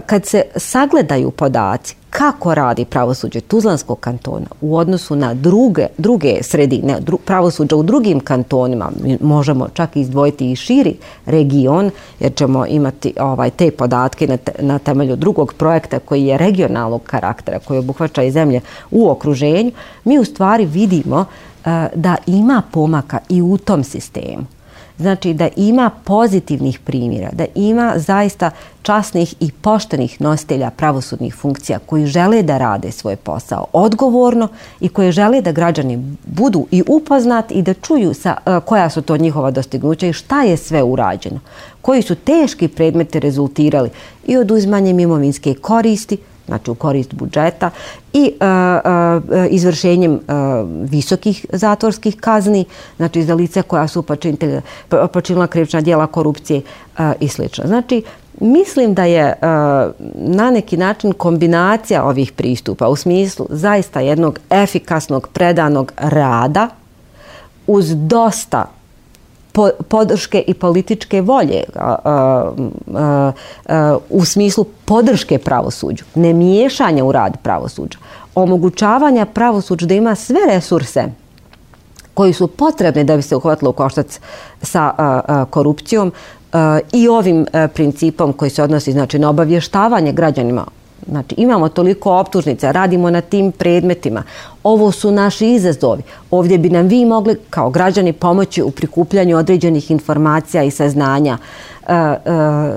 kad 0.07 0.27
se 0.27 0.43
sagledaju 0.57 1.31
podaci 1.31 1.97
kako 2.11 2.55
radi 2.55 2.85
pravosuđe 2.85 3.41
Tuzlanskog 3.41 4.01
kantona 4.01 4.47
u 4.61 4.77
odnosu 4.77 5.17
na 5.17 5.35
druge, 5.35 5.87
druge 5.99 6.43
sredine, 6.43 7.01
dru, 7.01 7.19
pravosuđa 7.19 7.77
u 7.77 7.83
drugim 7.83 8.21
kantonima, 8.21 8.91
možemo 9.21 9.69
čak 9.75 9.97
izdvojiti 9.97 10.53
i 10.53 10.57
širi 10.57 10.97
region, 11.27 11.91
jer 12.21 12.35
ćemo 12.35 12.67
imati 12.67 13.15
ovaj 13.21 13.51
te 13.51 13.71
podatke 13.71 14.27
na, 14.27 14.37
te, 14.37 14.53
na 14.59 14.79
temelju 14.79 15.17
drugog 15.17 15.55
projekta 15.55 15.99
koji 15.99 16.25
je 16.25 16.39
regionalnog 16.39 17.03
karaktera, 17.03 17.59
koji 17.59 17.79
obuhvaća 17.79 18.23
i 18.23 18.31
zemlje 18.31 18.61
u 18.91 19.11
okruženju, 19.11 19.73
mi 20.05 20.19
u 20.19 20.25
stvari 20.25 20.67
vidimo 20.67 21.21
uh, 21.21 21.27
da 21.95 22.17
ima 22.27 22.63
pomaka 22.73 23.19
i 23.29 23.43
u 23.43 23.59
tom 23.59 23.85
sistemu. 23.85 24.45
Znači 24.99 25.35
da 25.35 25.49
ima 25.57 25.91
pozitivnih 26.05 26.79
primjera, 26.79 27.31
da 27.33 27.45
ima 27.55 27.93
zaista 27.97 28.51
časnih 28.83 29.35
i 29.41 29.51
poštenih 29.53 30.21
nositelja 30.21 30.71
pravosudnih 30.71 31.35
funkcija 31.35 31.79
koji 31.87 32.07
žele 32.07 32.43
da 32.43 32.59
rade 32.59 32.91
svoj 32.91 33.17
posao 33.17 33.67
odgovorno 33.73 34.49
i 34.81 34.89
koji 34.89 35.13
žele 35.13 35.41
da 35.41 35.53
građani 35.53 36.17
budu 36.27 36.67
i 36.71 36.83
upoznati 36.89 37.55
i 37.55 37.63
da 37.63 37.75
čuju 37.75 38.15
sa, 38.15 38.37
e, 38.47 38.61
koja 38.61 38.91
su 38.91 39.03
to 39.03 39.17
njihova 39.17 39.51
dostignuća 39.51 40.07
i 40.07 40.13
šta 40.13 40.43
je 40.43 40.57
sve 40.57 40.83
urađeno. 40.83 41.41
Koji 41.83 42.03
su 42.03 42.15
teški 42.15 42.69
predmete 42.69 43.21
rezultirali 43.21 43.91
i 44.27 44.37
oduzmanjem 44.37 45.01
imovinske 45.01 45.55
koristi, 45.55 46.19
znači 46.47 46.71
u 46.71 46.75
korist 46.75 47.15
budžeta 47.15 47.71
i 48.13 48.33
e, 48.41 48.47
e, 48.47 49.49
izvršenjem 49.49 50.15
e, 50.15 50.19
visokih 50.67 51.47
zatvorskih 51.53 52.17
kazni, 52.17 52.65
znači 52.97 53.23
za 53.23 53.35
lice 53.35 53.63
koja 53.63 53.89
su 53.89 54.05
počinila 55.13 55.47
krivična 55.47 55.81
dijela 55.81 56.07
korupcije 56.07 56.63
e, 56.99 57.13
i 57.21 57.29
sl. 57.29 57.43
Znači, 57.65 58.03
mislim 58.41 58.95
da 58.95 59.05
je 59.05 59.23
e, 59.23 59.37
na 60.15 60.51
neki 60.51 60.77
način 60.77 61.13
kombinacija 61.13 62.05
ovih 62.05 62.33
pristupa 62.33 62.89
u 62.89 62.97
smislu 62.97 63.47
zaista 63.51 64.01
jednog 64.01 64.39
efikasnog 64.51 65.29
predanog 65.33 65.93
rada 65.97 66.69
uz 67.67 67.95
dosta 67.97 68.67
podrške 69.89 70.45
i 70.47 70.55
političke 70.55 71.21
volje 71.21 71.63
a, 71.75 71.97
a, 72.05 73.33
a, 73.67 73.99
u 74.11 74.25
smislu 74.25 74.65
podrške 74.85 75.39
pravosuđu, 75.39 76.05
ne 76.15 76.33
miješanja 76.33 77.05
u 77.05 77.13
rad 77.13 77.37
pravosuđa, 77.43 77.99
omogućavanja 78.35 79.27
pravosuđa 79.27 79.87
da 79.87 79.95
ima 79.95 80.15
sve 80.15 80.41
resurse 80.49 81.05
koji 82.15 82.33
su 82.33 82.47
potrebne 82.49 83.05
da 83.05 83.17
bi 83.17 83.23
se 83.23 83.37
uhvatilo 83.37 83.71
u 83.71 83.75
koštac 83.75 84.21
sa 84.63 84.93
korupcijom 85.51 86.13
i 86.93 87.09
ovim 87.09 87.47
principom 87.75 88.33
koji 88.33 88.51
se 88.51 88.63
odnosi 88.63 88.93
znači, 88.93 89.19
na 89.19 89.31
obavještavanje 89.31 90.13
građanima 90.13 90.65
Znači, 91.09 91.35
imamo 91.39 91.69
toliko 91.69 92.19
optužnica, 92.19 92.71
radimo 92.71 93.11
na 93.11 93.21
tim 93.21 93.53
predmetima. 93.53 94.23
Ovo 94.63 94.93
su 94.93 95.11
naši 95.11 95.47
izazovi. 95.49 96.03
Ovdje 96.31 96.59
bi 96.59 96.71
nam 96.71 96.87
vi 96.87 97.05
mogli 97.05 97.39
kao 97.51 97.71
građani 97.71 98.13
pomoći 98.13 98.63
u 98.63 98.71
prikupljanju 98.71 99.37
određenih 99.37 99.91
informacija 99.91 100.63
i 100.63 100.71
saznanja. 100.71 101.39
E, 101.89 101.95
e, 101.95 102.17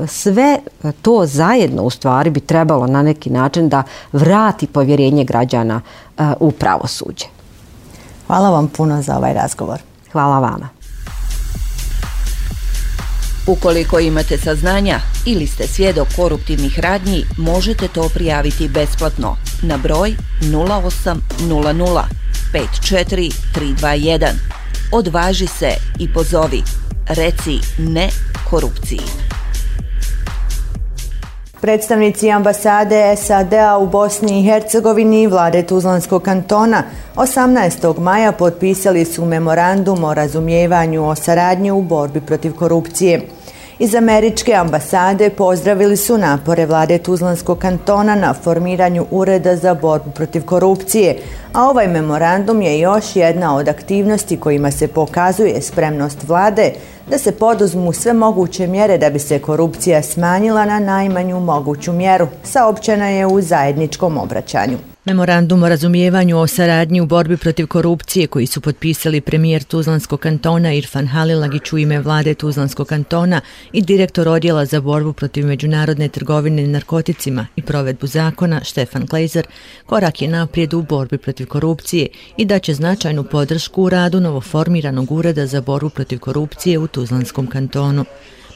sve 0.07 0.59
to 1.01 1.25
zajedno 1.25 1.83
u 1.83 1.89
stvari 1.89 2.29
bi 2.29 2.39
trebalo 2.39 2.87
na 2.87 3.03
neki 3.03 3.29
način 3.29 3.69
da 3.69 3.83
vrati 4.13 4.67
povjerenje 4.67 5.23
građana 5.23 5.81
e, 6.17 6.23
u 6.39 6.51
pravosuđe. 6.51 7.25
Hvala 8.27 8.49
vam 8.49 8.67
puno 8.67 9.01
za 9.01 9.17
ovaj 9.17 9.33
razgovor. 9.33 9.79
Hvala 10.11 10.39
vama. 10.39 10.76
Ukoliko 13.47 13.99
imate 13.99 14.37
saznanja 14.37 14.99
ili 15.25 15.47
ste 15.47 15.67
svjedok 15.67 16.07
koruptivnih 16.15 16.79
radnji, 16.79 17.25
možete 17.37 17.87
to 17.87 18.09
prijaviti 18.13 18.67
besplatno 18.67 19.37
na 19.61 19.77
broj 19.77 20.15
0800 20.41 22.03
54321. 22.53 24.27
Odvaži 24.91 25.47
se 25.47 25.69
i 25.99 26.13
pozovi. 26.13 26.63
Reci 27.07 27.59
ne 27.77 28.09
korupciji. 28.49 29.01
Predstavnici 31.61 32.31
ambasade 32.31 33.15
SAD-a 33.15 33.77
u 33.77 33.87
Bosni 33.87 34.39
i 34.39 34.43
Hercegovini 34.43 35.21
i 35.21 35.27
vlade 35.27 35.63
Tuzlanskog 35.63 36.23
kantona 36.23 36.83
18. 37.15 37.99
maja 37.99 38.31
potpisali 38.31 39.05
su 39.05 39.25
memorandum 39.25 40.03
o 40.03 40.13
razumijevanju 40.13 41.09
o 41.09 41.15
saradnji 41.15 41.71
u 41.71 41.81
borbi 41.81 42.21
protiv 42.21 42.55
korupcije. 42.55 43.36
Iz 43.79 43.95
američke 43.95 44.53
ambasade 44.53 45.29
pozdravili 45.29 45.97
su 45.97 46.17
napore 46.17 46.65
vlade 46.65 46.97
Tuzlanskog 46.97 47.59
kantona 47.59 48.15
na 48.15 48.33
formiranju 48.33 49.05
Ureda 49.11 49.55
za 49.55 49.73
borbu 49.73 50.11
protiv 50.11 50.45
korupcije, 50.45 51.17
a 51.57 51.63
ovaj 51.63 51.87
memorandum 51.87 52.61
je 52.61 52.79
još 52.79 53.15
jedna 53.15 53.55
od 53.55 53.67
aktivnosti 53.67 54.37
kojima 54.39 54.71
se 54.71 54.87
pokazuje 54.87 55.61
spremnost 55.61 56.23
vlade 56.23 56.73
da 57.09 57.17
se 57.17 57.31
poduzmu 57.31 57.93
sve 57.93 58.13
moguće 58.13 58.67
mjere 58.67 58.97
da 58.97 59.09
bi 59.09 59.19
se 59.19 59.39
korupcija 59.39 60.03
smanjila 60.03 60.65
na 60.65 60.79
najmanju 60.79 61.39
moguću 61.39 61.93
mjeru, 61.93 62.27
saopćena 62.43 63.07
je 63.07 63.25
u 63.25 63.41
zajedničkom 63.41 64.17
obraćanju. 64.17 64.77
Memorandum 65.07 65.63
o 65.63 65.69
razumijevanju 65.69 66.39
o 66.39 66.47
saradnji 66.47 67.01
u 67.01 67.05
borbi 67.05 67.37
protiv 67.37 67.67
korupcije 67.67 68.27
koji 68.27 68.47
su 68.47 68.61
potpisali 68.61 69.21
premijer 69.21 69.63
Tuzlanskog 69.63 70.19
kantona 70.19 70.73
Irfan 70.73 71.07
Halilagić 71.07 71.73
u 71.73 71.77
ime 71.77 71.99
vlade 71.99 72.33
Tuzlanskog 72.33 72.87
kantona 72.87 73.41
i 73.71 73.81
direktor 73.81 74.27
odjela 74.27 74.65
za 74.65 74.81
borbu 74.81 75.13
protiv 75.13 75.45
međunarodne 75.45 76.07
trgovine 76.09 76.67
narkoticima 76.67 77.47
i 77.55 77.61
provedbu 77.61 78.07
zakona 78.07 78.63
Štefan 78.63 79.07
Klejzer 79.07 79.47
korak 79.85 80.21
je 80.21 80.27
naprijed 80.27 80.73
u 80.73 80.81
borbi 80.81 81.17
protiv 81.17 81.46
korupcije 81.47 82.07
i 82.37 82.45
da 82.45 82.59
će 82.59 82.73
značajnu 82.73 83.23
podršku 83.23 83.83
u 83.83 83.89
radu 83.89 84.19
novoformiranog 84.19 85.11
ureda 85.11 85.47
za 85.47 85.61
borbu 85.61 85.89
protiv 85.89 86.19
korupcije 86.19 86.79
u 86.79 86.87
Tuzlanskom 86.87 87.47
kantonu. 87.47 88.05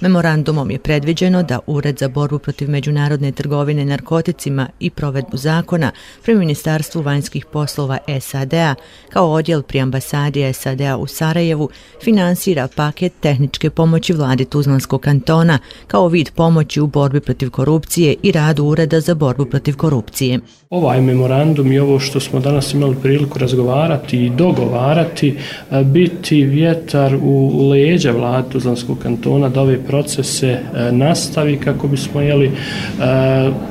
Memorandumom 0.02 0.72
je 0.72 0.80
predviđeno 0.80 1.44
da 1.44 1.60
Ured 1.68 1.98
za 2.00 2.08
borbu 2.08 2.40
protiv 2.40 2.70
međunarodne 2.70 3.32
trgovine 3.32 3.86
narkoticima 3.86 4.68
i 4.80 4.90
provedbu 4.90 5.38
zakona 5.38 5.92
pri 6.24 6.36
Ministarstvu 6.36 7.02
vanjskih 7.02 7.46
poslova 7.46 7.98
SAD-a 8.22 8.76
kao 9.10 9.32
odjel 9.32 9.62
pri 9.62 9.80
ambasadi 9.80 10.54
SAD-a 10.54 10.98
u 10.98 11.08
Sarajevu 11.08 11.70
finansira 12.04 12.68
paket 12.76 13.14
tehničke 13.20 13.70
pomoći 13.70 14.14
vladi 14.14 14.46
Tuzlanskog 14.46 15.02
kantona 15.02 15.60
kao 15.88 16.08
vid 16.08 16.32
pomoći 16.36 16.82
u 16.82 16.88
borbi 16.88 17.20
protiv 17.20 17.50
korupcije 17.50 18.16
i 18.24 18.32
radu 18.32 18.66
Ureda 18.66 19.00
za 19.00 19.16
borbu 19.16 19.46
protiv 19.46 19.76
korupcije. 19.76 20.40
Ovaj 20.70 21.02
memorandum 21.02 21.72
i 21.72 21.80
ovo 21.80 22.00
što 22.00 22.20
smo 22.20 22.40
danas 22.40 22.74
imali 22.74 22.96
priliku 23.02 23.40
razgovarati 23.40 24.26
i 24.26 24.30
dogovarati 24.30 25.38
biti 25.86 26.44
vjetar 26.44 27.16
u 27.22 27.70
leđa 27.70 28.12
vlade 28.12 28.50
Tuzlanskog 28.50 28.98
kantona 29.00 29.50
da 29.50 29.62
ove 29.62 29.86
procese 29.92 30.48
e, 30.48 30.92
nastavi 30.92 31.58
kako 31.58 31.88
bismo 31.88 32.22
jeli 32.22 32.48
e, 32.48 32.52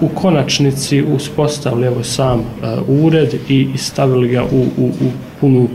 u 0.01 0.09
konačnici 0.09 1.03
uspostavili 1.03 1.87
evo 1.87 2.03
sam 2.05 2.41
e, 2.41 2.45
ured 2.89 3.35
i 3.49 3.69
stavili 3.77 4.29
ga 4.29 4.45
u, 4.45 4.61
u, 4.77 4.87
u 4.87 5.11
punu, 5.41 5.69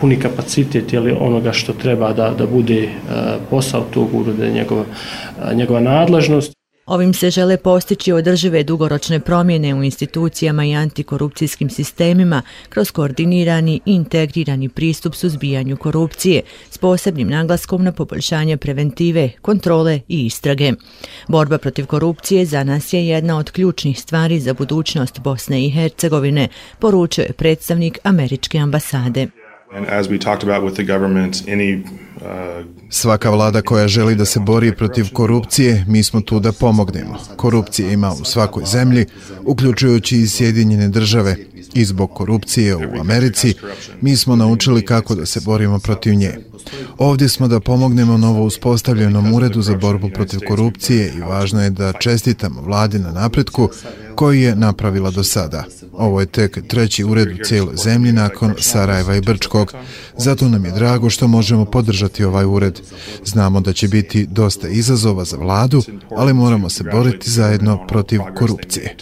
puni 0.00 0.16
kapacitet 0.16 0.92
jeli, 0.92 1.16
onoga 1.20 1.52
što 1.52 1.72
treba 1.72 2.12
da, 2.12 2.30
da 2.38 2.46
bude 2.46 2.88
posao 3.50 3.84
tog 3.90 4.14
ureda 4.14 4.48
njegova, 4.48 4.84
njegova 5.54 5.80
nadležnost. 5.80 6.59
Ovim 6.86 7.14
se 7.14 7.30
žele 7.30 7.56
postići 7.56 8.12
održive 8.12 8.62
dugoročne 8.62 9.20
promjene 9.20 9.74
u 9.74 9.82
institucijama 9.82 10.64
i 10.64 10.74
antikorupcijskim 10.74 11.70
sistemima 11.70 12.42
kroz 12.68 12.90
koordinirani 12.90 13.80
i 13.86 13.92
integrirani 13.92 14.68
pristup 14.68 15.14
suzbijanju 15.14 15.76
korupcije 15.76 16.42
s 16.70 16.78
posebnim 16.78 17.28
naglaskom 17.28 17.84
na 17.84 17.92
poboljšanje 17.92 18.56
preventive, 18.56 19.30
kontrole 19.42 20.00
i 20.08 20.26
istrage. 20.26 20.72
Borba 21.28 21.58
protiv 21.58 21.86
korupcije 21.86 22.46
za 22.46 22.64
nas 22.64 22.92
je 22.92 23.06
jedna 23.06 23.38
od 23.38 23.50
ključnih 23.50 24.00
stvari 24.00 24.40
za 24.40 24.54
budućnost 24.54 25.20
Bosne 25.20 25.66
i 25.66 25.70
Hercegovine, 25.70 26.48
poručuje 26.78 27.32
predstavnik 27.32 27.98
Američke 28.04 28.58
ambasade. 28.58 29.39
And 29.72 29.86
as 29.86 30.08
we 30.08 30.18
talked 30.18 30.42
about 30.42 30.64
with 30.64 30.74
the 30.74 30.82
government, 30.82 31.42
any 31.48 31.74
uh, 31.74 32.64
Svaka 32.88 33.30
vlada 33.30 33.62
koja 33.62 33.88
želi 33.88 34.14
da 34.14 34.24
se 34.24 34.40
bori 34.40 34.72
protiv 34.76 35.12
korupcije, 35.12 35.84
mi 35.88 36.02
smo 36.02 36.20
tu 36.20 36.40
da 36.40 36.52
pomognemo. 36.52 37.16
Korupcije 37.36 37.92
ima 37.92 38.12
u 38.12 38.24
svakoj 38.24 38.64
zemlji, 38.66 39.06
uključujući 39.44 40.16
i 40.16 40.28
Sjedinjene 40.28 40.88
države. 40.88 41.36
I 41.74 41.84
zbog 41.84 42.14
korupcije 42.14 42.76
u 42.76 43.00
Americi, 43.00 43.54
mi 44.00 44.16
smo 44.16 44.36
naučili 44.36 44.84
kako 44.84 45.14
da 45.14 45.26
se 45.26 45.40
borimo 45.40 45.78
protiv 45.78 46.14
nje. 46.14 46.38
Ovdje 46.98 47.28
smo 47.28 47.48
da 47.48 47.60
pomognemo 47.60 48.16
novo 48.16 48.44
uspostavljenom 48.44 49.34
uredu 49.34 49.62
za 49.62 49.76
borbu 49.76 50.10
protiv 50.14 50.40
korupcije 50.48 51.12
i 51.16 51.20
važno 51.20 51.62
je 51.62 51.70
da 51.70 51.92
čestitamo 51.92 52.62
vladi 52.62 52.98
na 52.98 53.12
napretku 53.12 53.68
koji 54.14 54.42
je 54.42 54.56
napravila 54.56 55.10
do 55.10 55.24
sada. 55.24 55.64
Ovo 55.92 56.20
je 56.20 56.26
tek 56.26 56.58
treći 56.68 57.04
ured 57.04 57.28
u 57.40 57.44
cijeloj 57.44 57.76
zemlji 57.76 58.12
nakon 58.12 58.54
Sarajeva 58.58 59.16
i 59.16 59.20
Brčkog. 59.20 59.72
Zato 60.16 60.48
nam 60.48 60.64
je 60.64 60.70
drago 60.70 61.10
što 61.10 61.28
možemo 61.28 61.64
podržati 61.64 62.24
ovaj 62.24 62.44
ured. 62.44 62.80
Znamo 63.24 63.60
da 63.60 63.72
će 63.72 63.88
biti 63.88 64.26
dosta 64.26 64.68
izazova 64.68 65.24
za 65.24 65.36
vladu, 65.36 65.82
ali 66.16 66.34
moramo 66.34 66.70
se 66.70 66.84
boriti 66.92 67.30
zajedno 67.30 67.86
protiv 67.86 68.20
korupcije. 68.38 68.96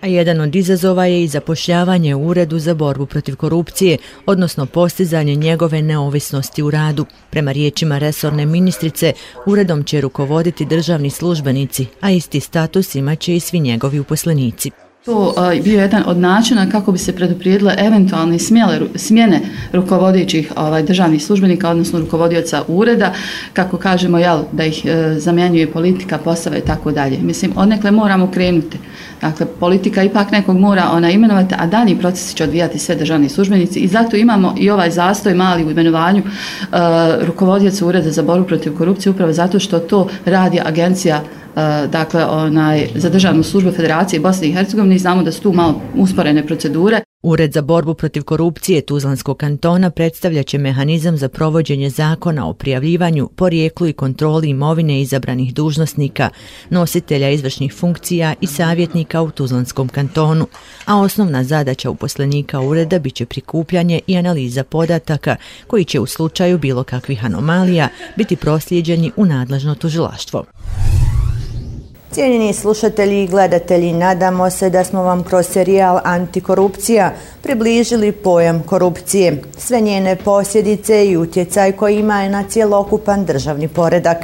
A 0.00 0.06
jedan 0.06 0.40
od 0.40 0.56
izazova 0.56 1.06
je 1.06 1.24
i 1.24 1.28
zapošljavanje 1.28 2.14
u 2.14 2.28
uredu 2.28 2.58
za 2.58 2.74
borbu 2.74 3.06
protiv 3.06 3.36
korupcije, 3.36 3.98
odnosno 4.26 4.66
postizanje 4.66 5.34
njegove 5.34 5.82
neovisnosti 5.82 6.62
u 6.62 6.70
radu. 6.70 7.06
Prema 7.30 7.52
riječima 7.52 7.98
resorne 7.98 8.46
ministrice, 8.46 9.12
uredom 9.46 9.84
će 9.84 10.00
rukovoditi 10.00 10.64
državni 10.64 11.10
službenici, 11.10 11.86
a 12.00 12.10
isti 12.10 12.40
status 12.40 12.94
imaće 12.94 13.36
i 13.36 13.40
svi 13.40 13.60
njegovi 13.60 14.00
uposlenici. 14.00 14.85
To 15.06 15.34
e, 15.50 15.56
je 15.56 15.62
bio 15.62 15.80
jedan 15.80 16.02
od 16.06 16.18
načina 16.18 16.70
kako 16.70 16.92
bi 16.92 16.98
se 16.98 17.12
predoprijedile 17.12 17.74
eventualne 17.78 18.38
smjele, 18.38 18.80
smjene 18.94 19.40
rukovodećih 19.72 20.52
ovaj, 20.56 20.82
državnih 20.82 21.24
službenika, 21.24 21.70
odnosno 21.70 21.98
rukovodioca 21.98 22.62
ureda, 22.68 23.12
kako 23.52 23.76
kažemo 23.76 24.18
jel, 24.18 24.42
da 24.52 24.64
ih 24.64 24.86
e, 24.86 25.14
zamjenjuje 25.18 25.70
politika, 25.72 26.18
postava 26.18 26.56
i 26.56 26.60
tako 26.60 26.92
dalje. 26.92 27.18
Mislim, 27.18 27.52
odnekle 27.56 27.90
moramo 27.90 28.30
krenuti. 28.30 28.78
Dakle, 29.20 29.46
politika 29.60 30.02
ipak 30.02 30.30
nekog 30.30 30.58
mora 30.58 30.90
ona 30.92 31.10
imenovati, 31.10 31.54
a 31.58 31.66
dalji 31.66 31.98
procesi 31.98 32.36
će 32.36 32.44
odvijati 32.44 32.78
sve 32.78 32.94
državni 32.94 33.28
službenici 33.28 33.78
i 33.78 33.88
zato 33.88 34.16
imamo 34.16 34.54
i 34.58 34.70
ovaj 34.70 34.90
zastoj 34.90 35.34
mali 35.34 35.64
u 35.64 35.70
imenovanju 35.70 36.22
e, 36.22 36.26
rukovodioca 37.26 37.86
ureda 37.86 38.10
za 38.10 38.22
borbu 38.22 38.46
protiv 38.46 38.76
korupcije, 38.76 39.10
upravo 39.10 39.32
zato 39.32 39.58
što 39.58 39.78
to 39.78 40.08
radi 40.24 40.60
agencija 40.64 41.22
E, 41.56 41.86
dakle, 41.88 42.24
onaj, 42.24 42.88
za 42.94 43.10
državnu 43.10 43.42
službu 43.42 43.72
Federacije 43.72 44.20
Bosne 44.20 44.48
i 44.48 44.52
Hercegovine 44.52 44.95
i 44.96 44.98
znamo 44.98 45.22
da 45.22 45.32
su 45.32 45.42
tu 45.42 45.52
malo 45.52 45.80
usporene 45.94 46.46
procedure. 46.46 47.00
Ured 47.22 47.52
za 47.52 47.62
borbu 47.62 47.94
protiv 47.94 48.22
korupcije 48.22 48.80
Tuzlanskog 48.80 49.36
kantona 49.36 49.90
predstavljaće 49.90 50.58
mehanizam 50.58 51.16
za 51.16 51.28
provođenje 51.28 51.90
zakona 51.90 52.48
o 52.48 52.52
prijavljivanju, 52.52 53.28
porijeklu 53.36 53.86
i 53.86 53.92
kontroli 53.92 54.48
imovine 54.48 55.00
izabranih 55.00 55.54
dužnosnika, 55.54 56.30
nositelja 56.70 57.30
izvršnih 57.30 57.74
funkcija 57.74 58.34
i 58.40 58.46
savjetnika 58.46 59.22
u 59.22 59.30
Tuzlanskom 59.30 59.88
kantonu, 59.88 60.46
a 60.86 61.00
osnovna 61.00 61.44
zadaća 61.44 61.90
uposlenika 61.90 62.60
ureda 62.60 62.98
biće 62.98 63.26
prikupljanje 63.26 64.00
i 64.06 64.16
analiza 64.16 64.64
podataka 64.64 65.36
koji 65.66 65.84
će 65.84 66.00
u 66.00 66.06
slučaju 66.06 66.58
bilo 66.58 66.84
kakvih 66.84 67.24
anomalija 67.24 67.88
biti 68.16 68.36
proslijeđeni 68.36 69.12
u 69.16 69.24
nadležno 69.24 69.74
tužilaštvo. 69.74 70.44
Cijenjeni 72.16 72.52
slušatelji 72.52 73.24
i 73.24 73.26
gledatelji, 73.26 73.92
nadamo 73.92 74.50
se 74.50 74.70
da 74.70 74.84
smo 74.84 75.02
vam 75.02 75.24
kroz 75.24 75.46
serijal 75.46 76.00
Antikorupcija 76.04 77.12
približili 77.42 78.12
pojam 78.12 78.62
korupcije, 78.62 79.42
sve 79.58 79.80
njene 79.80 80.16
posljedice 80.16 81.06
i 81.06 81.16
utjecaj 81.16 81.72
koji 81.72 81.98
ima 81.98 82.28
na 82.28 82.44
cijelokupan 82.48 83.24
državni 83.24 83.68
poredak. 83.68 84.18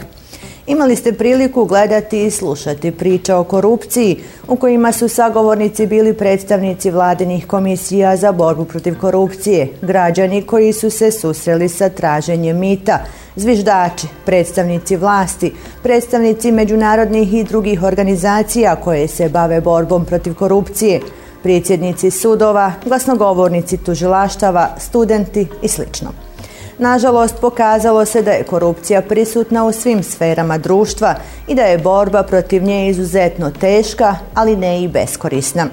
Imali 0.67 0.97
ste 0.97 1.13
priliku 1.13 1.65
gledati 1.65 2.27
i 2.27 2.31
slušati 2.31 2.91
priče 2.91 3.35
o 3.35 3.45
korupciji 3.45 4.21
u 4.49 4.57
kojima 4.57 4.93
su 4.93 5.09
sagovornici 5.09 5.87
bili 5.87 6.15
predstavnici 6.15 6.91
vladinih 6.91 7.47
komisija 7.47 8.17
za 8.17 8.33
borbu 8.33 8.65
protiv 8.65 8.99
korupcije, 9.01 9.69
građani 9.83 10.43
koji 10.43 10.73
su 10.73 10.91
se 10.91 11.11
susreli 11.11 11.69
sa 11.69 11.89
traženjem 11.89 12.59
mita, 12.59 12.99
zviždači, 13.37 14.07
predstavnici 14.27 14.97
vlasti, 14.97 15.53
predstavnici 15.83 16.53
međunarodnih 16.53 17.35
i 17.35 17.45
drugih 17.45 17.83
organizacija 17.83 18.77
koje 18.77 19.09
se 19.09 19.29
bave 19.29 19.61
borbom 19.61 20.05
protiv 20.05 20.35
korupcije, 20.35 21.01
predsjednici 21.43 22.11
sudova, 22.11 22.73
glasnogovornici 22.85 23.77
tužilaštava, 23.77 24.69
studenti 24.79 25.47
i 25.63 25.69
slično. 25.69 26.32
Nažalost, 26.79 27.35
pokazalo 27.41 28.05
se 28.05 28.23
da 28.23 28.31
je 28.31 28.43
korupcija 28.43 29.03
prisutna 29.03 29.65
u 29.65 29.73
svim 29.73 30.03
sferama 30.03 30.59
društva 30.59 31.15
i 31.49 31.55
da 31.55 31.63
je 31.63 31.79
borba 31.79 32.23
protiv 32.23 32.63
nje 32.63 32.89
izuzetno 32.89 33.51
teška, 33.51 34.17
ali 34.35 34.57
ne 34.57 34.83
i 34.83 34.89
beskorisna. 34.89 35.67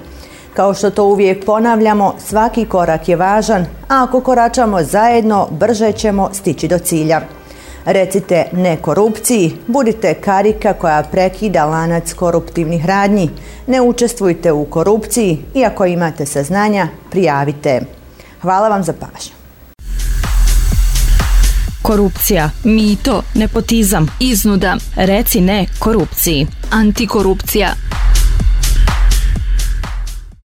Kao 0.54 0.74
što 0.74 0.90
to 0.90 1.04
uvijek 1.04 1.46
ponavljamo, 1.46 2.14
svaki 2.28 2.66
korak 2.66 3.10
je 3.10 3.16
važan, 3.16 3.62
a 3.62 4.04
ako 4.04 4.22
koračamo 4.22 4.84
zajedno, 4.84 5.48
brže 5.52 5.92
ćemo 5.92 6.30
stići 6.34 6.68
do 6.68 6.78
cilja. 6.78 7.22
Recite 7.86 8.46
ne 8.52 8.78
korupciji, 8.78 9.58
budite 9.68 10.14
karika 10.14 10.74
koja 10.74 11.04
prekida 11.12 11.66
lanac 11.66 12.14
koruptivnih 12.14 12.86
radnji. 12.86 13.30
Ne 13.68 13.82
učestvujte 13.82 14.52
u 14.52 14.66
korupciji 14.66 15.46
i 15.54 15.66
ako 15.66 15.86
imate 15.86 16.26
saznanja, 16.26 16.88
prijavite. 17.12 17.82
Hvala 18.42 18.70
vam 18.70 18.84
za 18.84 18.94
pažnju. 18.94 19.39
Korupcija, 21.82 22.50
mito, 22.64 23.24
nepotizam, 23.36 24.08
iznuda. 24.20 24.78
Reci 24.96 25.42
ne 25.42 25.66
korupciji. 25.80 26.48
Antikorupcija. 26.72 27.76